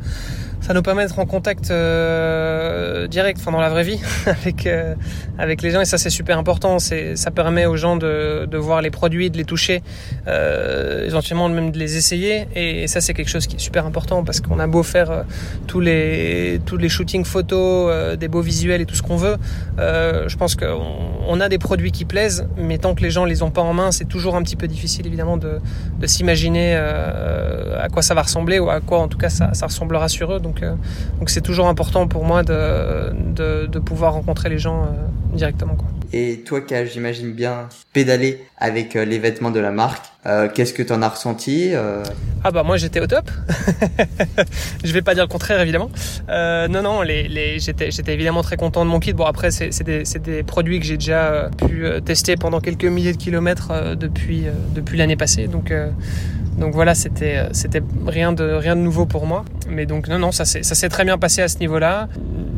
ça 0.62 0.74
nous 0.74 0.82
permet 0.82 1.04
d'être 1.04 1.20
en 1.20 1.26
contact 1.26 1.72
euh, 1.72 3.08
direct, 3.08 3.40
enfin 3.40 3.52
dans 3.52 3.62
la 3.62 3.70
vraie 3.70 3.84
vie, 3.84 4.00
avec 4.26 4.66
euh, 4.66 4.96
avec 5.38 5.62
les 5.62 5.72
gens 5.72 5.82
et 5.82 5.86
ça 5.86 5.98
c'est 5.98 6.10
super 6.10 6.38
important. 6.38 6.80
C'est 6.80 7.16
ça 7.16 7.32
permet 7.32 7.66
aux 7.66 7.78
gens 7.78 7.96
de, 7.96 8.46
de 8.46 8.58
voir 8.58 8.82
les 8.82 8.92
produits, 8.92 9.30
de 9.30 9.38
les 9.38 9.46
toucher, 9.46 9.82
euh, 10.28 11.06
éventuellement 11.06 11.48
même 11.48 11.72
de 11.72 11.80
les 11.80 11.96
essayer 11.98 12.48
et, 12.56 12.88
ça 12.88 13.02
c'est 13.02 13.14
quelque 13.14 13.30
chose 13.30 13.48
qui 13.48 13.56
est 13.56 13.60
super 13.60 13.86
important 13.86 14.24
parce 14.24 14.42
qu'on 14.42 14.60
a 14.60 14.68
beau 14.68 14.84
faire 14.84 15.12
euh, 15.12 15.24
tous 15.68 15.80
les 15.80 16.60
tous 16.66 16.78
les 16.78 16.90
shootings 16.90 17.26
photos, 17.26 17.90
euh, 17.92 18.16
des 18.16 18.28
beaux 18.28 18.42
visuels 18.42 18.82
et 18.82 18.86
tout 18.86 18.96
ce 18.96 19.02
qu'on 19.02 19.18
veut, 19.18 19.38
je 19.78 20.36
pense 20.36 20.56
qu'on 20.56 20.82
on 21.28 21.40
a 21.40 21.50
des 21.50 21.58
produits 21.58 21.92
qui 21.92 22.06
plaisent, 22.06 22.48
mais 22.58 22.78
tant 22.78 22.96
que 22.96 23.02
les 23.02 23.12
gens 23.12 23.26
les 23.26 23.44
ont 23.44 23.52
pas 23.52 23.59
en 23.66 23.74
main, 23.74 23.92
c'est 23.92 24.06
toujours 24.06 24.36
un 24.36 24.44
petit 24.44 24.56
peu 24.56 24.68
difficile 24.68 25.08
évidemment 25.08 25.38
de, 25.38 25.60
s'imaginer 26.06 26.76
à 26.76 27.88
quoi 27.90 28.02
ça 28.02 28.14
va 28.14 28.24
ressembler 28.24 28.60
ou 28.60 28.70
à 28.70 28.80
quoi 28.80 29.00
en 29.00 29.08
tout 29.08 29.18
cas 29.18 29.30
ça, 29.30 29.54
ça 29.54 29.68
ressemblera 29.68 30.10
sur 30.10 30.34
eux. 30.34 30.40
Donc, 30.40 30.64
euh, 30.64 30.76
c'est 31.28 31.42
toujours 31.42 31.68
important 31.68 32.08
pour 32.08 32.26
moi 32.26 32.44
de, 32.44 33.80
pouvoir 33.80 34.14
rencontrer 34.14 34.50
les 34.50 34.60
gens 34.60 34.84
euh, 34.84 34.88
directement. 35.34 35.76
Et 36.12 36.40
toi 36.46 36.62
qui 36.62 36.74
as, 36.74 36.86
j'imagine 36.86 37.34
bien, 37.34 37.70
pédalé 37.94 38.44
avec 38.58 38.96
euh, 38.96 39.06
les 39.06 39.20
vêtements 39.20 39.52
de 39.52 39.60
la 39.60 39.72
marque, 39.72 40.06
qu'est-ce 40.54 40.74
que 40.74 40.84
tu 40.84 40.92
en 40.92 41.02
as 41.02 41.10
ressenti 41.10 41.72
Ah 42.44 42.52
bah 42.52 42.64
moi 42.64 42.78
j'étais 42.78 43.00
au 43.00 43.08
top. 43.08 43.32
je 44.84 44.92
vais 44.92 45.02
pas 45.02 45.16
dire 45.16 45.24
le 45.24 45.30
contraire 45.30 45.60
évidemment. 45.62 45.90
non 46.28 46.82
non, 46.84 47.04
j'étais, 47.04 47.90
évidemment 48.14 48.44
très 48.44 48.58
content 48.58 48.86
de 48.86 48.90
mon 48.90 49.00
kit. 49.00 49.14
Bon 49.14 49.26
après 49.26 49.50
c'est, 49.50 49.72
c'est, 49.72 49.84
des, 49.84 50.06
c'est 50.06 50.22
des 50.22 50.44
produits 50.44 50.80
que 50.80 50.86
j'ai 50.86 50.98
déjà 50.98 51.50
pu 51.58 51.86
tester 52.06 52.36
pendant 52.36 52.60
quelques 52.60 52.86
milliers 52.86 53.14
de 53.14 53.18
kilomètres 53.18 53.96
depuis, 53.96 54.44
depuis 54.76 54.98
l'année 54.98 55.16
passée. 55.16 55.48
Donc 55.48 55.72
donc 56.60 56.74
voilà, 56.74 56.94
c'était 56.94 57.38
euh, 57.38 57.50
c'était 57.54 57.82
rien 58.06 58.34
de 58.34 58.44
rien 58.44 58.76
de 58.76 58.82
nouveau 58.82 59.06
pour 59.06 59.26
moi. 59.26 59.46
Mais 59.70 59.86
donc 59.86 60.08
non 60.08 60.20
non, 60.20 60.32
ça 60.32 60.46
s'est 60.46 60.64
ça 60.64 60.76
s'est 60.76 60.90
très 60.90 61.06
bien 61.06 61.18
passé 61.18 61.42
à 61.42 61.48
ce 61.48 61.58
niveau-là. 61.60 62.10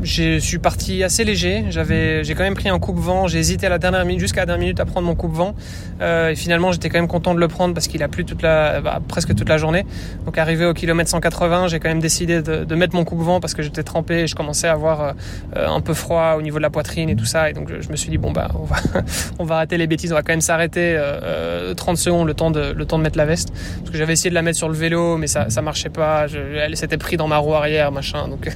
Je 0.03 0.39
suis 0.39 0.57
parti 0.57 1.03
assez 1.03 1.23
léger. 1.23 1.65
J'avais 1.69 2.23
j'ai 2.23 2.33
quand 2.33 2.43
même 2.43 2.55
pris 2.55 2.69
un 2.69 2.79
coupe-vent. 2.79 3.27
J'ai 3.27 3.37
hésité 3.37 3.69
la 3.69 3.77
dernière 3.77 4.03
minute 4.03 4.19
jusqu'à 4.19 4.41
la 4.41 4.45
dernière 4.47 4.61
minute 4.61 4.79
à 4.79 4.85
prendre 4.85 5.05
mon 5.05 5.13
coupe-vent. 5.13 5.53
Euh, 6.01 6.29
et 6.29 6.35
finalement, 6.35 6.71
j'étais 6.71 6.89
quand 6.89 6.97
même 6.97 7.07
content 7.07 7.35
de 7.35 7.39
le 7.39 7.47
prendre 7.47 7.75
parce 7.75 7.87
qu'il 7.87 8.01
a 8.01 8.07
plu 8.07 8.25
bah, 8.41 8.99
presque 9.07 9.35
toute 9.35 9.47
la 9.47 9.57
journée. 9.57 9.85
Donc 10.25 10.39
arrivé 10.39 10.65
au 10.65 10.73
kilomètre 10.73 11.09
180, 11.11 11.67
j'ai 11.67 11.79
quand 11.79 11.89
même 11.89 11.99
décidé 11.99 12.41
de, 12.41 12.75
mettre 12.75 12.95
mon 12.95 13.03
coupe-vent 13.03 13.39
parce 13.39 13.53
que 13.53 13.61
j'étais 13.61 13.83
trempé 13.83 14.21
et 14.21 14.27
je 14.27 14.33
commençais 14.33 14.67
à 14.67 14.71
avoir 14.71 15.01
euh, 15.01 15.13
un 15.67 15.81
peu 15.81 15.93
froid 15.93 16.35
au 16.37 16.41
niveau 16.41 16.57
de 16.57 16.63
la 16.63 16.71
poitrine 16.71 17.09
et 17.09 17.15
tout 17.15 17.25
ça. 17.25 17.51
Et 17.51 17.53
donc 17.53 17.71
je 17.79 17.89
me 17.89 17.95
suis 17.95 18.09
dit 18.09 18.17
bon 18.17 18.31
bah 18.31 18.49
on 18.59 18.63
va 18.63 18.77
on 19.39 19.43
va 19.43 19.57
arrêter 19.57 19.77
les 19.77 19.85
bêtises. 19.85 20.11
On 20.11 20.15
va 20.15 20.23
quand 20.23 20.33
même 20.33 20.41
s'arrêter 20.41 20.95
euh, 20.97 21.75
30 21.75 21.97
secondes 21.97 22.27
le 22.27 22.33
temps 22.33 22.49
de 22.49 22.97
mettre 22.97 23.17
la 23.17 23.25
veste 23.25 23.53
que 23.91 23.97
j'avais 23.97 24.13
essayé 24.13 24.29
de 24.29 24.35
la 24.35 24.41
mettre 24.41 24.57
sur 24.57 24.69
le 24.69 24.75
vélo, 24.75 25.17
mais 25.17 25.27
ça, 25.27 25.49
ça 25.49 25.61
marchait 25.61 25.89
pas. 25.89 26.25
elle 26.27 26.75
s'était 26.77 26.97
pris 26.97 27.17
dans 27.17 27.27
ma 27.27 27.37
roue 27.37 27.53
arrière, 27.53 27.91
machin. 27.91 28.27
Donc, 28.27 28.49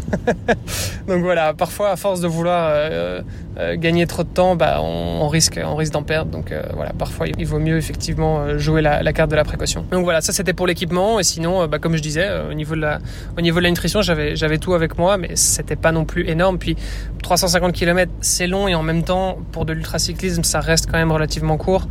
donc 1.07 1.21
voilà. 1.21 1.53
Parfois, 1.53 1.91
à 1.91 1.95
force 1.95 2.21
de 2.21 2.27
vouloir 2.27 2.69
euh, 2.71 3.21
euh, 3.57 3.75
gagner 3.75 4.07
trop 4.07 4.23
de 4.23 4.29
temps, 4.29 4.55
bah, 4.55 4.79
on, 4.81 5.27
risque, 5.27 5.59
on 5.63 5.75
risque 5.75 5.93
d'en 5.93 6.03
perdre. 6.03 6.31
Donc 6.31 6.51
euh, 6.51 6.63
voilà. 6.73 6.93
Parfois, 6.97 7.27
il 7.27 7.45
vaut 7.45 7.59
mieux 7.59 7.77
effectivement 7.77 8.57
jouer 8.57 8.81
la, 8.81 9.13
carte 9.13 9.29
de 9.29 9.35
la 9.35 9.43
précaution. 9.43 9.85
Donc 9.91 10.03
voilà, 10.03 10.21
ça 10.21 10.33
c'était 10.33 10.53
pour 10.53 10.67
l'équipement. 10.67 11.19
Et 11.19 11.23
sinon, 11.23 11.67
bah, 11.67 11.79
comme 11.79 11.95
je 11.95 12.01
disais, 12.01 12.27
au 12.49 12.53
niveau 12.53 12.75
de 12.75 12.81
la, 12.81 12.99
au 13.37 13.41
niveau 13.41 13.59
de 13.59 13.63
la 13.63 13.69
nutrition, 13.69 14.01
j'avais, 14.01 14.35
j'avais 14.35 14.57
tout 14.57 14.73
avec 14.73 14.97
moi, 14.97 15.17
mais 15.17 15.35
c'était 15.35 15.75
pas 15.75 15.91
non 15.91 16.05
plus 16.05 16.27
énorme. 16.27 16.57
Puis 16.57 16.75
350 17.23 17.73
km, 17.73 18.11
c'est 18.21 18.47
long 18.47 18.67
et 18.67 18.75
en 18.75 18.83
même 18.83 19.03
temps, 19.03 19.37
pour 19.51 19.65
de 19.65 19.73
l'ultracyclisme, 19.73 20.43
ça 20.43 20.59
reste 20.59 20.89
quand 20.89 20.97
même 20.97 21.11
relativement 21.11 21.57
court. 21.57 21.87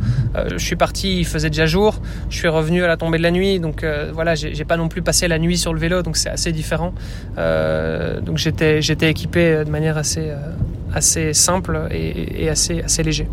je 0.49 0.57
suis 0.57 0.75
parti, 0.75 1.19
il 1.19 1.25
faisait 1.25 1.49
déjà 1.49 1.65
jour. 1.65 2.01
Je 2.29 2.37
suis 2.37 2.47
revenu 2.47 2.83
à 2.83 2.87
la 2.87 2.97
tombée 2.97 3.17
de 3.17 3.23
la 3.25 3.31
nuit 3.31 3.59
donc 3.59 3.83
euh, 3.83 4.11
voilà, 4.13 4.35
j'ai 4.35 4.65
pas 4.65 4.77
non 4.77 4.87
plus 4.87 5.01
passé 5.01 5.27
la 5.27 5.39
nuit 5.39 5.57
sur 5.57 5.73
le 5.73 5.79
vélo, 5.79 6.01
donc 6.01 6.15
c'est 6.15 6.29
assez 6.29 6.51
différent. 6.51 6.93
Euh, 7.37 8.21
donc 8.21 8.37
j'étais 8.37 9.09
équipé 9.09 9.63
de 9.65 9.69
manière 9.69 9.97
assez 9.97 10.29
euh, 10.29 10.37
assez 10.93 11.33
simple 11.33 11.87
et, 11.91 12.47
assez 12.49 12.81
assez 12.81 13.03
léger. 13.03 13.27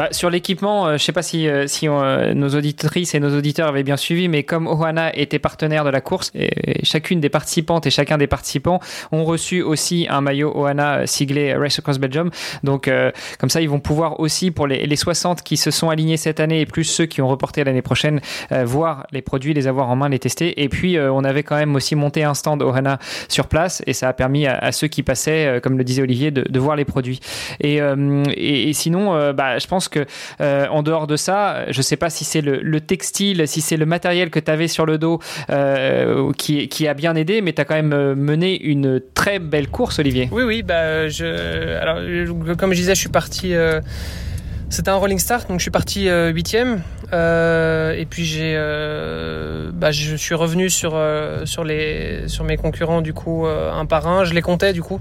Bah, 0.00 0.08
Sur 0.12 0.30
l'équipement, 0.30 0.86
je 0.86 0.92
ne 0.92 0.98
sais 0.98 1.12
pas 1.12 1.20
si, 1.20 1.46
si 1.66 1.86
nos 1.86 2.48
auditrices 2.48 3.14
et 3.14 3.20
nos 3.20 3.36
auditeurs 3.36 3.68
avaient 3.68 3.82
bien 3.82 3.98
suivi, 3.98 4.28
mais 4.28 4.44
comme 4.44 4.66
Ohana 4.66 5.14
était 5.14 5.38
partenaire 5.38 5.84
de 5.84 5.90
la 5.90 6.00
course, 6.00 6.30
et, 6.34 6.50
chacune 6.84 7.20
des 7.20 7.28
participantes 7.28 7.86
et 7.86 7.90
chacun 7.90 8.16
des 8.16 8.26
participants 8.26 8.80
ont 9.12 9.24
reçu 9.24 9.60
aussi 9.60 10.06
un 10.08 10.22
maillot 10.22 10.56
Ohana 10.56 11.06
siglé 11.06 11.54
Race 11.54 11.78
Across 11.78 11.98
Belgium. 11.98 12.30
Donc 12.64 12.90
comme 13.38 13.50
ça, 13.50 13.60
ils 13.60 13.68
vont 13.68 13.78
pouvoir 13.78 14.20
aussi, 14.20 14.50
pour 14.50 14.66
les, 14.66 14.86
les 14.86 14.96
60 14.96 15.42
qui 15.42 15.58
se 15.58 15.70
sont 15.70 15.90
alignés 15.90 16.16
cette 16.16 16.40
année 16.40 16.62
et 16.62 16.66
plus 16.66 16.84
ceux 16.84 17.04
qui 17.04 17.20
ont 17.20 17.28
reporté 17.28 17.62
l'année 17.62 17.82
prochaine, 17.82 18.22
voir 18.50 19.06
les 19.12 19.20
produits, 19.20 19.52
les 19.52 19.66
avoir 19.66 19.90
en 19.90 19.96
main, 19.96 20.08
les 20.08 20.18
tester. 20.18 20.62
Et 20.62 20.70
puis, 20.70 20.98
on 20.98 21.24
avait 21.24 21.42
quand 21.42 21.56
même 21.56 21.74
aussi 21.74 21.94
monté 21.94 22.24
un 22.24 22.32
stand 22.32 22.62
Ohana 22.62 22.98
sur 23.28 23.48
place 23.48 23.82
et 23.86 23.92
ça 23.92 24.08
a 24.08 24.14
permis 24.14 24.46
à, 24.46 24.72
ceux 24.72 24.88
qui 24.88 25.02
passaient, 25.02 25.60
comme 25.62 25.76
le 25.76 25.84
disait 25.84 26.00
Olivier, 26.00 26.30
de, 26.30 26.40
de 26.48 26.58
voir 26.58 26.74
les 26.74 26.86
produits. 26.86 27.20
Et, 27.60 27.80
et, 28.34 28.72
sinon, 28.72 29.34
bah, 29.34 29.58
je 29.58 29.66
pense 29.66 29.89
que 29.90 30.06
en 30.68 30.82
dehors 30.82 31.06
de 31.06 31.16
ça, 31.16 31.64
je 31.70 31.82
sais 31.82 31.96
pas 31.96 32.10
si 32.10 32.24
c'est 32.24 32.40
le, 32.40 32.60
le, 32.60 32.80
textile, 32.80 33.46
si 33.46 33.60
c'est 33.60 33.76
le 33.76 33.86
matériel 33.86 34.30
que 34.30 34.40
tu 34.40 34.50
avais 34.50 34.68
sur 34.68 34.86
le 34.86 34.98
dos 34.98 35.20
qui, 36.36 36.68
qui, 36.68 36.88
a 36.88 36.94
bien 36.94 37.14
aidé, 37.14 37.40
mais 37.40 37.52
tu 37.52 37.60
as 37.60 37.64
quand 37.64 37.74
même 37.74 38.14
mené 38.14 38.60
une 38.62 39.00
très 39.14 39.38
belle 39.38 39.68
course, 39.68 39.98
Olivier. 39.98 40.28
Oui, 40.32 40.42
oui, 40.42 40.62
bah, 40.62 41.06
alors, 41.80 41.98
comme 42.56 42.72
je 42.72 42.78
disais, 42.78 42.94
je 42.94 43.00
suis 43.00 43.08
parti. 43.08 43.54
C'était 44.70 44.90
un 44.90 44.96
rolling 44.96 45.18
start, 45.18 45.48
donc 45.48 45.58
je 45.58 45.62
suis 45.62 45.72
parti 45.72 46.08
euh, 46.08 46.30
huitième. 46.30 46.82
Euh, 47.12 47.92
et 47.92 48.06
puis 48.06 48.24
j'ai, 48.24 48.54
euh, 48.56 49.72
bah, 49.74 49.90
je 49.90 50.14
suis 50.14 50.36
revenu 50.36 50.70
sur 50.70 50.96
sur 51.44 51.64
les 51.64 52.28
sur 52.28 52.44
mes 52.44 52.56
concurrents 52.56 53.02
du 53.02 53.12
coup 53.12 53.46
un 53.46 53.84
par 53.84 54.06
un. 54.06 54.22
Je 54.22 54.32
les 54.32 54.42
comptais 54.42 54.72
du 54.72 54.80
coup, 54.80 55.00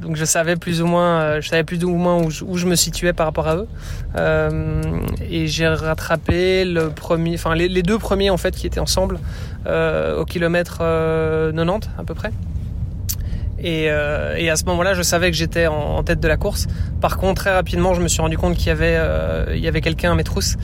donc 0.00 0.16
je 0.16 0.24
savais 0.24 0.56
plus 0.56 0.82
ou 0.82 0.86
moins, 0.86 1.40
je 1.40 1.48
savais 1.48 1.62
plus 1.62 1.84
ou 1.84 1.94
moins 1.94 2.20
où 2.20 2.30
je, 2.30 2.42
où 2.42 2.56
je 2.56 2.66
me 2.66 2.74
situais 2.74 3.12
par 3.12 3.26
rapport 3.26 3.46
à 3.46 3.56
eux. 3.56 3.68
et 5.30 5.46
j'ai 5.46 5.68
rattrapé 5.68 6.64
le 6.64 6.90
premier, 6.90 7.34
enfin 7.34 7.54
les, 7.54 7.68
les, 7.68 7.84
deux 7.84 7.98
premiers 7.98 8.30
en 8.30 8.38
fait 8.38 8.56
qui 8.56 8.66
étaient 8.66 8.80
ensemble 8.80 9.20
au 9.66 10.24
kilomètre 10.24 10.78
90 10.78 11.90
à 11.96 12.02
peu 12.02 12.14
près. 12.14 12.32
Et, 13.62 13.90
euh, 13.90 14.36
et, 14.36 14.50
à 14.50 14.56
ce 14.56 14.64
moment-là, 14.64 14.94
je 14.94 15.02
savais 15.02 15.30
que 15.30 15.36
j'étais 15.36 15.66
en, 15.66 16.02
tête 16.02 16.20
de 16.20 16.28
la 16.28 16.36
course. 16.36 16.66
Par 17.00 17.18
contre, 17.18 17.42
très 17.42 17.52
rapidement, 17.52 17.94
je 17.94 18.00
me 18.00 18.08
suis 18.08 18.22
rendu 18.22 18.38
compte 18.38 18.56
qu'il 18.56 18.68
y 18.68 18.70
avait, 18.70 18.96
euh, 18.96 19.52
il 19.54 19.60
y 19.60 19.68
avait 19.68 19.80
quelqu'un 19.80 20.12
à 20.12 20.14
mes 20.14 20.24
trousses. 20.24 20.56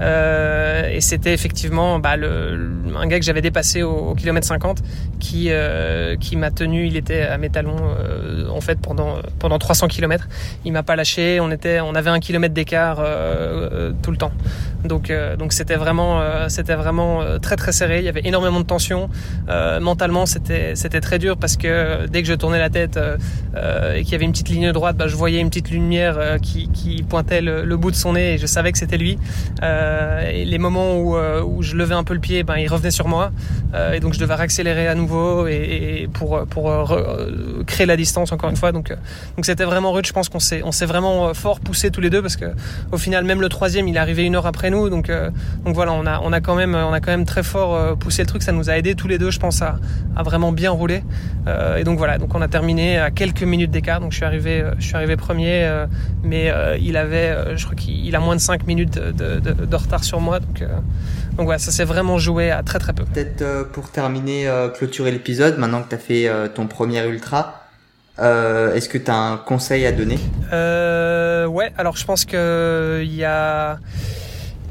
Euh, 0.00 0.88
et 0.90 1.00
c'était 1.00 1.32
effectivement 1.32 2.00
bah, 2.00 2.16
le, 2.16 2.58
un 2.96 3.06
gars 3.06 3.18
que 3.18 3.24
j'avais 3.24 3.40
dépassé 3.40 3.82
au, 3.82 4.14
kilomètre 4.14 4.46
50 4.46 4.82
qui, 5.20 5.46
euh, 5.50 6.16
qui 6.16 6.36
m'a 6.36 6.50
tenu. 6.50 6.86
Il 6.86 6.96
était 6.96 7.22
à 7.22 7.38
mes 7.38 7.50
talons 7.50 7.76
euh, 7.80 8.48
en 8.48 8.60
fait 8.60 8.80
pendant, 8.80 9.16
pendant 9.38 9.58
300 9.58 9.88
km. 9.88 10.28
Il 10.64 10.72
m'a 10.72 10.82
pas 10.82 10.96
lâché. 10.96 11.38
On, 11.40 11.50
était, 11.50 11.80
on 11.80 11.94
avait 11.94 12.10
un 12.10 12.20
kilomètre 12.20 12.54
d'écart 12.54 12.96
tout 14.02 14.10
le 14.10 14.16
temps. 14.16 14.32
Donc 14.84 15.12
donc 15.38 15.52
c'était 15.52 15.76
vraiment, 15.76 16.20
c'était 16.48 16.74
vraiment 16.74 17.22
très 17.40 17.56
très 17.56 17.72
serré. 17.72 17.98
Il 17.98 18.04
y 18.04 18.08
avait 18.08 18.22
énormément 18.24 18.60
de 18.60 18.66
tension. 18.66 19.08
mentalement, 19.80 20.26
c'était 20.26 20.74
très 21.00 21.18
dur 21.18 21.36
parce 21.36 21.56
que 21.56 22.06
dès 22.06 22.22
que 22.22 22.28
je 22.28 22.34
tournais 22.44 22.58
la 22.58 22.70
tête 22.70 22.98
et 23.56 24.02
qu'il 24.02 24.12
y 24.12 24.14
avait 24.14 24.24
une 24.24 24.32
petite 24.32 24.48
ligne 24.48 24.72
droite, 24.72 24.96
bah, 24.96 25.08
je 25.08 25.16
voyais 25.16 25.40
une 25.40 25.48
petite 25.48 25.70
lumière 25.70 26.38
qui, 26.42 26.68
qui 26.68 27.02
pointait 27.02 27.40
le, 27.40 27.76
bout 27.76 27.90
de 27.90 27.96
son 27.96 28.12
nez 28.12 28.34
et 28.34 28.38
je 28.38 28.46
savais 28.46 28.72
que 28.72 28.78
c'était 28.78 28.98
lui. 28.98 29.18
Euh, 29.62 30.44
les 30.44 30.58
moments 30.58 30.96
où, 30.96 31.16
euh, 31.16 31.42
je 31.60 31.76
levais 31.76 31.94
un 31.94 32.04
peu 32.04 32.14
le 32.14 32.20
pied, 32.20 32.42
ben, 32.42 32.56
il 32.56 32.68
revenait 32.68 32.90
sur 32.90 33.08
moi. 33.08 33.30
Euh, 33.74 33.92
et 33.92 34.00
donc 34.00 34.14
je 34.14 34.18
devais 34.18 34.34
réaccélérer 34.34 34.88
à 34.88 34.94
nouveau 34.94 35.46
et, 35.46 36.08
pour, 36.12 36.44
créer 37.66 37.86
la 37.86 37.96
distance 37.96 38.32
encore 38.32 38.50
une 38.50 38.56
fois. 38.56 38.72
Donc 38.72 38.92
c'était 39.42 39.64
vraiment 39.64 39.92
rude. 39.92 40.06
Je 40.06 40.12
pense 40.12 40.28
qu'on 40.28 40.40
s'est 40.40 40.86
vraiment 40.86 41.32
fort 41.34 41.60
poussé 41.60 41.90
tous 41.90 42.00
les 42.00 42.10
deux 42.10 42.22
parce 42.22 42.36
que 42.36 42.46
au 42.92 42.98
final 42.98 43.24
même 43.24 43.40
le 43.40 43.48
troisième 43.48 43.88
il 43.88 43.96
est 43.96 43.98
arrivé 43.98 44.24
une 44.24 44.36
heure 44.36 44.46
après 44.46 44.70
nous. 44.70 44.88
Donc 44.90 45.10
voilà 45.64 45.92
on 45.92 46.32
a 46.32 46.40
quand 46.40 46.54
même 46.54 46.74
on 46.74 46.92
a 46.92 47.00
quand 47.00 47.10
même 47.10 47.24
très 47.24 47.42
fort 47.42 47.96
poussé 47.96 48.22
le 48.22 48.26
truc. 48.26 48.42
Ça 48.42 48.52
nous 48.52 48.70
a 48.70 48.76
aidé 48.76 48.94
tous 48.94 49.08
les 49.08 49.18
deux 49.18 49.30
je 49.30 49.38
pense 49.38 49.62
à, 49.62 49.78
à 50.16 50.22
vraiment 50.22 50.52
bien 50.52 50.70
rouler. 50.70 51.02
et 51.76 51.84
donc 51.84 51.98
voilà 51.98 52.18
donc 52.18 52.33
on 52.34 52.42
a 52.42 52.48
terminé 52.48 52.98
à 52.98 53.10
quelques 53.10 53.42
minutes 53.42 53.70
d'écart. 53.70 54.00
Donc 54.00 54.12
je 54.12 54.16
suis 54.16 54.24
arrivé 54.24 54.64
je 54.78 54.84
suis 54.84 54.96
arrivé 54.96 55.16
premier 55.16 55.84
mais 56.22 56.52
il 56.80 56.96
avait 56.96 57.56
je 57.56 57.64
crois 57.64 57.76
qu'il 57.76 58.14
a 58.14 58.20
moins 58.20 58.36
de 58.36 58.40
5 58.40 58.66
minutes 58.66 58.94
de, 58.98 59.40
de, 59.40 59.52
de 59.52 59.76
retard 59.76 60.04
sur 60.04 60.20
moi. 60.20 60.40
Donc, 60.40 60.62
euh, 60.62 60.68
donc 61.36 61.46
voilà, 61.46 61.58
ça 61.58 61.70
s'est 61.70 61.84
vraiment 61.84 62.18
joué 62.18 62.50
à 62.50 62.62
très 62.62 62.78
très 62.78 62.92
peu. 62.92 63.04
Peut-être 63.04 63.42
euh, 63.42 63.64
pour 63.64 63.90
terminer, 63.90 64.48
euh, 64.48 64.68
clôturer 64.68 65.10
l'épisode, 65.10 65.58
maintenant 65.58 65.82
que 65.82 65.88
tu 65.88 65.94
as 65.94 65.98
fait 65.98 66.30
ton 66.54 66.66
premier 66.66 67.06
ultra, 67.06 67.60
est-ce 68.18 68.88
que 68.88 68.98
tu 68.98 69.10
as 69.10 69.16
un 69.16 69.36
conseil 69.36 69.86
à 69.86 69.92
donner? 69.92 70.18
Ouais, 70.52 71.72
alors 71.76 71.96
je 71.96 72.04
pense 72.04 72.24
que 72.24 73.00
il 73.04 73.14
y 73.14 73.24
a... 73.24 73.78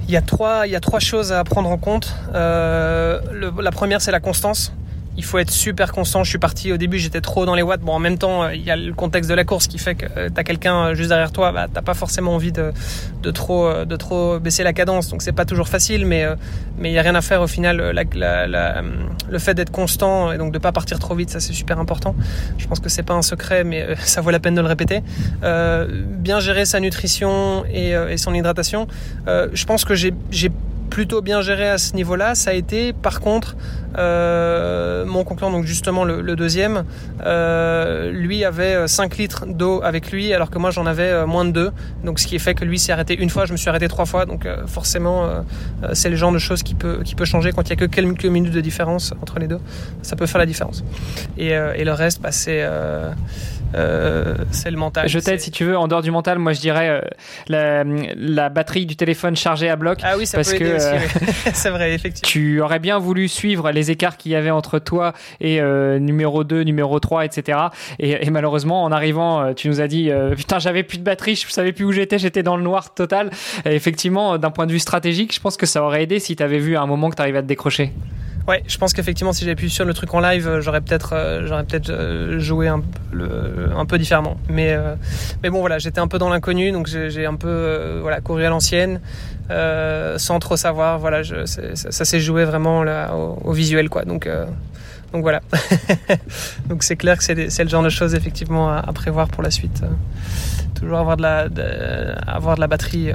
Il 0.06 0.12
y, 0.12 0.18
a 0.18 0.22
trois, 0.22 0.68
il 0.68 0.72
y 0.74 0.76
a 0.76 0.82
trois 0.82 1.00
choses 1.00 1.32
à 1.32 1.46
prendre 1.46 1.70
en 1.70 1.78
compte. 1.78 2.14
la 2.34 3.72
première, 3.72 4.02
c'est 4.02 4.12
la 4.12 4.20
constance 4.20 4.74
il 5.18 5.24
faut 5.24 5.38
être 5.38 5.52
super 5.52 5.92
constant. 5.92 6.24
Je 6.24 6.30
suis 6.30 6.40
parti 6.40 6.72
au 6.72 6.78
début, 6.78 6.98
j'étais 6.98 7.22
trop 7.22 7.46
dans 7.46 7.56
les 7.56 7.62
watts. 7.62 7.82
Bon, 7.82 7.94
en 7.94 8.00
même 8.00 8.18
temps, 8.18 8.44
euh, 8.44 8.56
il 8.56 8.64
y 8.64 8.72
a 8.72 8.76
le 8.76 8.94
contexte 8.94 9.30
de 9.30 9.36
la 9.36 9.44
course 9.44 9.68
qui 9.68 9.78
fait 9.78 9.96
que 9.96 10.06
euh, 10.18 10.30
tu 10.34 10.40
as 10.40 10.44
quelqu'un 10.44 10.88
euh, 10.88 10.96
juste 10.96 11.10
derrière 11.10 11.32
toi, 11.32 11.52
bah, 11.52 11.68
t'as 11.72 11.82
pas 11.82 11.94
forcément 11.94 12.34
envie 12.36 12.52
de, 12.52 12.72
de, 13.22 13.32
trop, 13.32 13.86
de 13.86 13.96
trop 13.96 14.40
baisser 14.40 14.64
la 14.64 14.74
cadence. 14.74 15.10
Donc 15.10 15.22
c'est 15.22 15.32
pas 15.32 15.46
toujours 15.46 15.68
facile, 15.68 16.06
mais 16.06 16.26
mais 16.78 16.90
il 16.90 16.94
y 16.94 17.00
a 17.00 17.02
rien 17.02 17.16
à 17.16 17.22
faire 17.22 17.42
au 17.42 17.48
final. 17.48 17.78
Le 17.78 19.40
fait 19.40 19.54
d'être 19.54 19.72
constant 19.72 20.32
et 20.32 20.38
donc 20.38 20.52
de 20.52 20.58
pas 20.58 20.72
partir 20.72 21.00
trop 21.00 21.16
vite, 21.16 21.30
ça 21.30 21.40
c'est 21.40 21.54
super 21.54 21.80
important. 21.80 22.16
Je 22.58 22.68
pense 22.68 22.80
que 22.80 22.90
c'est 22.90 23.04
pas 23.04 23.14
un 23.14 23.22
secret, 23.22 23.64
mais 23.64 23.96
ça 24.00 24.22
vaut 24.22 24.32
la 24.32 24.40
peine 24.40 24.56
de 24.56 24.62
le 24.62 24.68
répéter. 24.68 25.02
Bien 25.42 26.40
gérer 26.40 26.66
sa 26.66 26.80
nutrition 26.80 27.66
et, 27.66 28.18
son 28.18 28.34
hydratation. 28.34 28.88
Je 29.28 29.66
pense 29.66 29.86
que 29.86 29.94
j'ai 29.96 30.14
plutôt 30.94 31.24
bien 31.24 31.42
géré 31.42 31.68
à 31.68 31.80
ce 31.80 31.96
niveau-là. 31.96 32.36
Ça 32.36 32.52
a 32.52 32.54
été, 32.54 32.94
par 32.94 33.20
contre, 33.20 33.56
euh, 33.98 35.06
mon 35.06 35.24
concurrent, 35.24 35.50
donc 35.50 35.66
justement 35.66 36.04
le, 36.06 36.36
deuxième, 36.36 36.84
euh, 37.26 38.12
lui 38.12 38.46
avait 38.46 38.88
5 38.88 39.12
euh, 39.12 39.18
litres 39.18 39.46
d'eau 39.48 39.82
avec 39.84 40.12
lui, 40.12 40.32
alors 40.34 40.52
que 40.52 40.60
moi 40.60 40.70
j'en 40.70 40.86
avais 40.86 41.26
moins 41.26 41.46
de 41.46 41.52
2. 41.52 41.72
Donc 42.04 42.20
ce 42.20 42.28
qui 42.28 42.38
fait 42.38 42.54
que 42.54 42.64
lui 42.64 42.78
s'est 42.78 42.92
arrêté 42.92 43.20
une 43.20 43.32
fois, 43.32 43.48
je 43.48 43.54
me 43.54 43.58
suis 43.58 43.70
arrêté 43.70 43.88
trois 43.88 44.06
fois. 44.06 44.28
Donc 44.28 44.48
forcément, 44.68 45.28
c'est 45.94 46.12
le 46.12 46.16
genre 46.16 46.32
de 46.32 46.38
choses 46.38 46.62
qui 46.62 46.76
peut, 46.76 47.02
changer 47.24 47.54
quand 47.54 47.64
il 47.64 47.70
y 47.72 47.74
a 47.74 47.76
que 47.76 47.86
quelques 47.86 48.26
minutes 48.26 48.54
de 48.54 48.62
différence 48.62 49.16
entre 49.20 49.40
les 49.40 49.48
deux. 49.48 49.60
Ça 50.04 50.16
peut 50.16 50.28
faire 50.28 50.40
la 50.40 50.46
différence. 50.46 50.84
Et, 51.40 51.50
et 51.50 51.84
le 51.84 51.94
reste, 51.94 52.22
bah, 52.22 52.32
c'est 52.32 52.64
euh, 53.76 54.36
c'est 54.52 54.72
le 54.72 54.78
mental. 54.78 55.08
Je 55.08 55.20
t'aide 55.20 55.40
si 55.40 55.52
tu 55.52 55.64
veux. 55.66 55.78
En 55.78 55.88
dehors 55.88 56.02
du 56.02 56.12
mental, 56.12 56.40
moi 56.40 56.54
je 56.54 56.60
dirais 56.60 56.90
euh, 56.90 57.02
la, 57.48 57.84
la, 58.16 58.50
batterie 58.50 58.86
du 58.86 58.96
téléphone 58.96 59.36
chargée 59.36 59.70
à 59.70 59.76
bloc. 59.76 60.00
Ah 60.04 60.16
oui, 60.18 60.26
ça 60.26 60.38
parce 60.38 60.52
peut 60.52 60.60
que, 60.60 60.76
aussi. 60.76 60.88
Euh, 60.88 60.98
c'est 61.54 61.70
vrai, 61.70 61.94
effectivement. 61.94 62.28
Tu 62.28 62.62
aurais 62.62 62.80
bien 62.80 63.00
voulu 63.00 63.28
suivre 63.28 63.72
les 63.72 63.92
écarts 63.92 64.18
qu'il 64.18 64.32
y 64.32 64.36
avait 64.36 64.52
entre 64.52 64.80
toi 64.80 65.14
et 65.40 65.62
numéro 66.00 66.44
2, 66.44 66.64
numéro 66.64 67.00
3, 67.00 67.26
etc. 67.26 67.58
Et, 68.00 68.26
et, 68.26 68.30
malheureusement, 68.30 68.84
en 68.84 68.92
arrivant, 68.92 69.54
tu 69.54 69.68
nous 69.70 69.82
as 69.82 69.88
dit 69.88 70.12
Putain, 70.36 70.60
j'avais 70.60 70.84
plus 70.84 70.98
de 70.98 71.04
batterie, 71.04 71.36
je 71.36 71.48
savais 71.52 71.72
plus 71.72 71.86
où 71.86 71.92
j'étais, 71.92 72.20
j'étais 72.20 72.44
dans 72.44 72.58
le 72.58 72.64
noir 72.64 72.94
total. 72.94 73.32
Et 73.66 73.76
effectivement, 73.76 74.38
d'un 74.38 74.52
point 74.52 74.66
de 74.66 74.72
vue 74.72 74.80
stratégique, 74.80 75.34
je 75.34 75.40
pense 75.40 75.58
que 75.58 75.66
ça 75.66 75.84
aurait 75.84 76.04
aidé 76.04 76.20
si 76.20 76.36
tu 76.36 76.44
avais 76.44 76.60
vu 76.60 76.76
à 76.76 76.82
un 76.82 76.88
moment 76.88 77.10
que 77.10 77.16
tu 77.16 77.22
arrivais 77.22 77.40
à 77.40 77.42
te 77.42 77.48
décrocher. 77.48 77.92
Ouais, 78.46 78.62
je 78.68 78.78
pense 78.78 78.92
qu'effectivement, 78.92 79.32
si 79.32 79.46
j'avais 79.46 79.56
pu 79.56 79.70
suivre 79.70 79.88
le 79.88 79.94
truc 79.94 80.14
en 80.14 80.20
live, 80.20 80.48
euh, 80.48 80.62
j'aurais 80.62 80.82
peut-être, 80.82 81.14
euh, 81.14 81.48
j'aurais 81.48 81.64
peut-être 81.64 81.90
euh, 81.90 82.40
joué 82.40 82.68
un, 82.68 82.82
un, 83.74 83.86
peu 83.86 83.98
différemment. 83.98 84.36
Mais, 84.50 84.78
mais 85.42 85.50
bon, 85.50 85.62
voilà, 85.62 85.80
j'étais 85.80 86.00
un 86.00 86.08
peu 86.08 86.18
dans 86.18 86.30
l'inconnu, 86.30 86.72
donc 86.72 86.88
j'ai 86.88 87.26
un 87.26 87.36
peu, 87.36 88.00
voilà, 88.02 88.20
couru 88.20 88.44
à 88.44 88.50
l'ancienne, 88.50 89.00
sans 89.50 90.40
trop 90.40 90.58
savoir. 90.58 91.00
Voilà, 91.00 91.24
je, 91.24 91.46
ça, 91.46 92.06
s'est 92.06 92.20
joué 92.20 92.44
vraiment 92.44 92.84
au, 93.44 93.54
visuel, 93.54 93.88
quoi. 93.90 94.04
Donc, 94.04 94.28
donc 95.14 95.22
voilà. 95.22 95.42
donc 96.68 96.84
c'est 96.84 96.98
clair 96.98 97.18
que 97.18 97.24
c'est 97.24 97.64
le 97.64 97.70
genre 97.70 97.84
de 97.84 97.90
choses 97.90 98.14
effectivement 98.14 98.74
à, 98.74 98.92
prévoir 98.94 99.30
pour 99.30 99.44
la 99.44 99.52
suite. 99.52 99.84
toujours 100.76 100.98
avoir 100.98 101.16
de 101.16 101.22
la, 101.22 101.48
avoir 102.28 102.56
de 102.56 102.62
la 102.62 102.68
batterie 102.68 103.12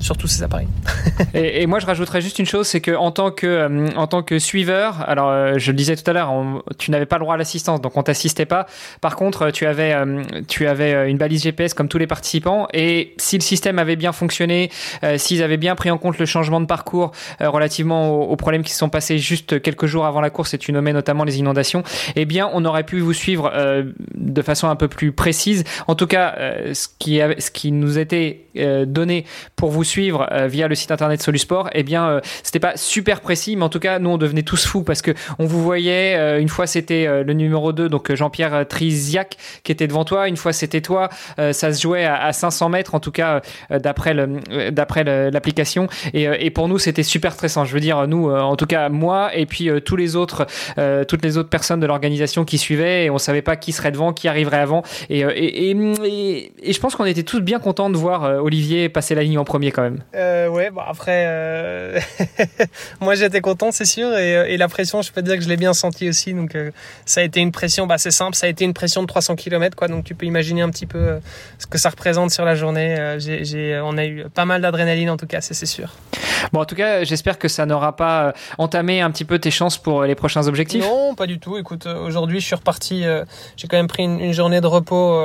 sur 0.00 0.16
tous 0.16 0.28
ces 0.28 0.42
appareils. 0.42 0.68
et, 1.34 1.66
moi, 1.66 1.78
je 1.78 1.86
rajouterais 1.86 2.20
juste 2.20 2.38
une 2.38 2.46
chose, 2.46 2.66
c'est 2.66 2.80
que 2.80 2.92
en 2.92 3.10
tant 3.10 3.30
que 3.30 3.46
euh, 3.46 3.88
en 3.96 4.06
tant 4.06 4.22
que 4.22 4.38
suiveur, 4.38 5.04
alors 5.08 5.28
euh, 5.28 5.54
je 5.56 5.70
le 5.70 5.76
disais 5.76 5.96
tout 5.96 6.08
à 6.08 6.12
l'heure, 6.12 6.32
tu 6.78 6.90
n'avais 6.90 7.06
pas 7.06 7.16
le 7.16 7.22
droit 7.22 7.34
à 7.34 7.36
l'assistance, 7.36 7.80
donc 7.80 7.96
on 7.96 8.02
t'assistait 8.02 8.46
pas. 8.46 8.66
Par 9.00 9.16
contre, 9.16 9.50
tu 9.50 9.66
avais 9.66 9.92
euh, 9.92 10.22
tu 10.46 10.66
avais 10.66 11.10
une 11.10 11.18
balise 11.18 11.42
GPS 11.42 11.74
comme 11.74 11.88
tous 11.88 11.98
les 11.98 12.06
participants, 12.06 12.68
et 12.72 13.14
si 13.18 13.36
le 13.36 13.42
système 13.42 13.78
avait 13.78 13.96
bien 13.96 14.12
fonctionné, 14.12 14.70
s'ils 15.16 15.42
avaient 15.42 15.56
bien 15.56 15.74
pris 15.74 15.90
en 15.90 15.98
compte 15.98 16.18
le 16.18 16.26
changement 16.26 16.60
de 16.60 16.66
parcours 16.66 17.12
relativement 17.40 18.10
aux, 18.10 18.36
problèmes 18.36 18.62
qui 18.62 18.72
se 18.72 18.78
sont 18.78 18.88
passés 18.88 19.18
juste 19.18 19.60
quelques 19.60 19.86
jours 19.86 20.06
avant 20.06 20.20
la 20.20 20.30
course, 20.30 20.54
et 20.54 20.58
tu 20.58 20.72
nommais 20.72 20.92
notamment 20.92 21.24
les 21.24 21.38
inondations, 21.38 21.82
eh 22.16 22.24
bien, 22.24 22.50
on 22.52 22.64
aurait 22.64 22.84
pu 22.84 23.00
vous 23.00 23.12
suivre 23.12 23.52
de 24.14 24.42
façon 24.42 24.68
un 24.68 24.76
peu 24.76 24.88
plus 24.88 25.12
précise. 25.12 25.64
En 25.86 25.94
tout 25.94 26.06
cas, 26.06 26.36
ce 26.72 26.88
qui 26.98 27.20
ce 27.38 27.50
qui 27.50 27.72
nous 27.72 27.98
était 27.98 28.46
donné 28.86 29.24
pour 29.56 29.70
vous 29.70 29.84
suivre 29.88 30.28
via 30.46 30.68
le 30.68 30.74
site 30.74 30.90
internet 30.90 31.22
Solusport, 31.22 31.70
eh 31.72 31.82
bien, 31.82 32.20
c'était 32.42 32.60
pas 32.60 32.76
super 32.76 33.20
précis, 33.20 33.56
mais 33.56 33.64
en 33.64 33.68
tout 33.68 33.80
cas, 33.80 33.98
nous, 33.98 34.10
on 34.10 34.18
devenait 34.18 34.42
tous 34.42 34.66
fous 34.66 34.82
parce 34.82 35.02
que 35.02 35.12
on 35.38 35.46
vous 35.46 35.62
voyait. 35.62 36.40
une 36.40 36.48
fois, 36.48 36.66
c'était 36.66 37.24
le 37.24 37.32
numéro 37.32 37.72
2, 37.72 37.88
donc 37.88 38.14
Jean-Pierre 38.14 38.66
Triziac, 38.68 39.36
qui 39.64 39.72
était 39.72 39.86
devant 39.86 40.04
toi. 40.04 40.28
Une 40.28 40.36
fois, 40.36 40.52
c'était 40.52 40.80
toi. 40.80 41.08
ça 41.36 41.72
se 41.72 41.80
jouait 41.80 42.04
à, 42.04 42.32
500 42.32 42.68
mètres, 42.68 42.94
en 42.94 43.00
tout 43.00 43.12
cas, 43.12 43.40
d'après 43.70 44.14
d'après 44.70 45.04
l'application. 45.30 45.88
Et, 46.14 46.24
et, 46.24 46.50
pour 46.50 46.68
nous, 46.68 46.78
c'était 46.78 47.02
super 47.02 47.32
stressant. 47.32 47.64
Je 47.64 47.72
veux 47.72 47.80
dire, 47.80 48.06
nous, 48.06 48.30
en 48.30 48.56
tout 48.56 48.66
cas, 48.66 48.88
moi, 48.88 49.34
et 49.34 49.46
puis 49.46 49.70
tous 49.84 49.96
les 49.96 50.16
autres, 50.16 50.46
toutes 51.08 51.24
les 51.24 51.36
autres 51.36 51.48
personnes 51.48 51.80
de 51.80 51.86
l'organisation 51.86 52.44
qui 52.44 52.58
suivaient, 52.58 53.06
et 53.06 53.10
on 53.10 53.18
savait 53.18 53.42
pas 53.42 53.56
qui 53.56 53.72
serait 53.72 53.92
devant, 53.92 54.12
qui 54.12 54.28
arriverait 54.28 54.58
avant. 54.58 54.82
Et, 55.10 55.20
et, 55.20 55.70
et 56.62 56.72
je 56.72 56.80
pense 56.80 56.94
qu'on 56.94 57.04
était 57.04 57.22
tous 57.22 57.40
bien 57.40 57.58
contents 57.58 57.90
de 57.90 57.96
voir 57.96 58.42
Olivier 58.42 58.88
passer 58.88 59.14
la 59.14 59.22
ligne 59.22 59.38
en 59.38 59.44
premier 59.44 59.72
quand. 59.78 59.96
Euh, 60.14 60.48
ouais, 60.48 60.70
bon 60.70 60.80
après, 60.80 61.24
euh... 61.26 62.00
moi 63.00 63.14
j'étais 63.14 63.40
content, 63.40 63.70
c'est 63.72 63.84
sûr, 63.84 64.16
et, 64.16 64.52
et, 64.52 64.56
la 64.56 64.68
pression, 64.68 65.02
je 65.02 65.12
peux 65.12 65.22
te 65.22 65.26
dire 65.26 65.36
que 65.36 65.42
je 65.42 65.48
l'ai 65.48 65.56
bien 65.56 65.72
senti 65.72 66.08
aussi. 66.08 66.34
Donc 66.34 66.54
euh, 66.54 66.70
ça 67.04 67.20
a 67.20 67.24
été 67.24 67.40
une 67.40 67.52
pression, 67.52 67.86
bah, 67.86 67.98
c'est 67.98 68.10
simple, 68.10 68.34
ça 68.34 68.46
a 68.46 68.48
été 68.48 68.64
une 68.64 68.74
pression 68.74 69.02
de 69.02 69.06
300 69.06 69.36
km, 69.36 69.76
quoi. 69.76 69.88
Donc 69.88 70.04
tu 70.04 70.14
peux 70.14 70.26
imaginer 70.26 70.62
un 70.62 70.70
petit 70.70 70.86
peu 70.86 70.98
euh, 70.98 71.18
ce 71.58 71.66
que 71.66 71.78
ça 71.78 71.90
représente 71.90 72.30
sur 72.30 72.44
la 72.44 72.54
journée. 72.54 72.98
Euh, 72.98 73.18
j'ai, 73.18 73.80
on 73.82 73.96
a 73.96 74.04
eu 74.04 74.24
pas 74.34 74.44
mal 74.44 74.62
d'adrénaline 74.62 75.10
en 75.10 75.16
tout 75.16 75.26
cas, 75.26 75.40
c'est 75.40 75.66
sûr. 75.66 75.94
Bon, 76.52 76.60
en 76.60 76.64
tout 76.64 76.74
cas, 76.74 77.04
j'espère 77.04 77.38
que 77.38 77.48
ça 77.48 77.66
n'aura 77.66 77.96
pas 77.96 78.32
entamé 78.58 79.00
un 79.00 79.10
petit 79.10 79.24
peu 79.24 79.38
tes 79.38 79.50
chances 79.50 79.78
pour 79.78 80.04
les 80.04 80.14
prochains 80.14 80.46
objectifs. 80.46 80.84
Non, 80.84 81.14
pas 81.14 81.26
du 81.26 81.38
tout. 81.38 81.58
Écoute, 81.58 81.86
aujourd'hui, 81.86 82.40
je 82.40 82.46
suis 82.46 82.54
reparti. 82.54 83.04
j'ai 83.56 83.68
quand 83.68 83.76
même 83.76 83.88
pris 83.88 84.04
une, 84.04 84.20
une 84.20 84.32
journée 84.32 84.60
de 84.60 84.66
repos, 84.66 85.20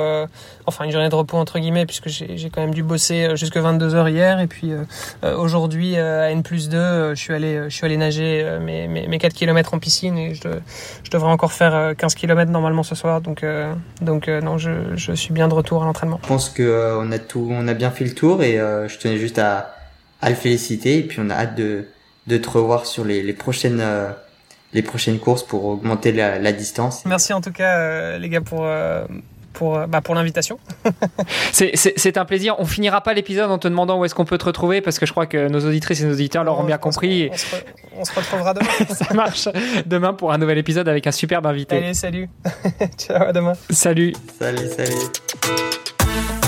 enfin 0.66 0.84
une 0.84 0.90
journée 0.92 1.08
de 1.08 1.14
repos 1.14 1.36
entre 1.36 1.58
guillemets, 1.58 1.86
puisque 1.86 2.08
j'ai 2.08 2.50
quand 2.50 2.60
même 2.60 2.74
dû 2.74 2.82
bosser 2.82 3.36
jusque 3.36 3.56
22 3.56 3.94
heures 3.94 4.08
hier, 4.08 4.40
et 4.40 4.46
puis 4.46 4.72
aujourd'hui 5.22 5.96
à 5.96 6.30
N 6.30 6.42
plus 6.42 6.68
2, 6.68 7.14
je 7.14 7.20
suis 7.20 7.34
allé, 7.34 7.64
je 7.64 7.74
suis 7.74 7.84
allé 7.84 7.96
nager 7.96 8.58
mes, 8.60 8.88
mes, 8.88 9.06
mes 9.06 9.18
4 9.18 9.34
km 9.34 9.74
en 9.74 9.78
piscine 9.78 10.16
et 10.18 10.34
je, 10.34 10.42
je 11.02 11.10
devrais 11.10 11.30
encore 11.30 11.52
faire 11.52 11.94
15 11.96 12.14
km 12.14 12.50
normalement 12.50 12.82
ce 12.82 12.94
soir. 12.94 13.20
Donc, 13.20 13.44
donc 14.00 14.28
non, 14.28 14.58
je, 14.58 14.70
je, 14.96 15.12
suis 15.12 15.32
bien 15.32 15.48
de 15.48 15.54
retour 15.54 15.82
à 15.82 15.86
l'entraînement. 15.86 16.18
Je 16.22 16.28
pense 16.28 16.50
que 16.50 16.96
on 16.98 17.10
a 17.12 17.18
tout, 17.18 17.48
on 17.50 17.68
a 17.68 17.74
bien 17.74 17.90
fait 17.90 18.04
le 18.04 18.14
tour 18.14 18.42
et 18.42 18.54
je 18.56 18.98
tenais 18.98 19.16
juste 19.16 19.38
à, 19.38 19.73
à 20.24 20.30
le 20.30 20.36
féliciter 20.36 20.98
et 20.98 21.02
puis 21.02 21.18
on 21.20 21.30
a 21.30 21.34
hâte 21.34 21.54
de, 21.54 21.84
de 22.26 22.36
te 22.36 22.48
revoir 22.48 22.86
sur 22.86 23.04
les, 23.04 23.22
les 23.22 23.32
prochaines 23.32 23.82
les 24.72 24.82
prochaines 24.82 25.20
courses 25.20 25.44
pour 25.44 25.64
augmenter 25.66 26.10
la, 26.10 26.38
la 26.38 26.52
distance. 26.52 27.04
Merci 27.04 27.32
en 27.32 27.40
tout 27.40 27.52
cas 27.52 28.18
les 28.18 28.28
gars 28.28 28.40
pour 28.40 28.66
pour, 29.54 29.86
bah, 29.88 30.02
pour 30.02 30.14
l'invitation. 30.14 30.58
c'est 31.52 32.18
un 32.18 32.24
plaisir. 32.26 32.56
On 32.58 32.66
finira 32.66 33.00
pas 33.00 33.14
l'épisode 33.14 33.50
en 33.50 33.58
te 33.58 33.68
demandant 33.68 33.98
où 33.98 34.04
est-ce 34.04 34.14
qu'on 34.14 34.26
peut 34.26 34.36
te 34.36 34.44
retrouver 34.44 34.82
parce 34.82 34.98
que 34.98 35.06
je 35.06 35.12
crois 35.12 35.26
que 35.26 35.48
nos 35.48 35.64
auditrices 35.64 36.02
et 36.02 36.04
nos 36.04 36.12
auditeurs 36.12 36.44
l'auront 36.44 36.64
bien 36.64 36.76
compris. 36.76 37.30
On 37.96 38.04
se, 38.04 38.12
retrouvera 38.12 38.52
demain. 38.52 38.66
Ça 38.94 39.14
marche. 39.14 39.48
Demain 39.86 40.12
pour 40.12 40.32
un 40.32 40.38
nouvel 40.38 40.58
épisode 40.58 40.88
avec 40.88 41.06
un 41.06 41.12
superbe 41.12 41.46
invité. 41.46 41.76
Allez, 41.76 41.94
salut. 41.94 42.28
Ciao, 42.98 43.22
à 43.22 43.32
demain. 43.32 43.54
Salut. 43.70 44.12
Salut, 44.38 44.68
salut. 44.76 45.83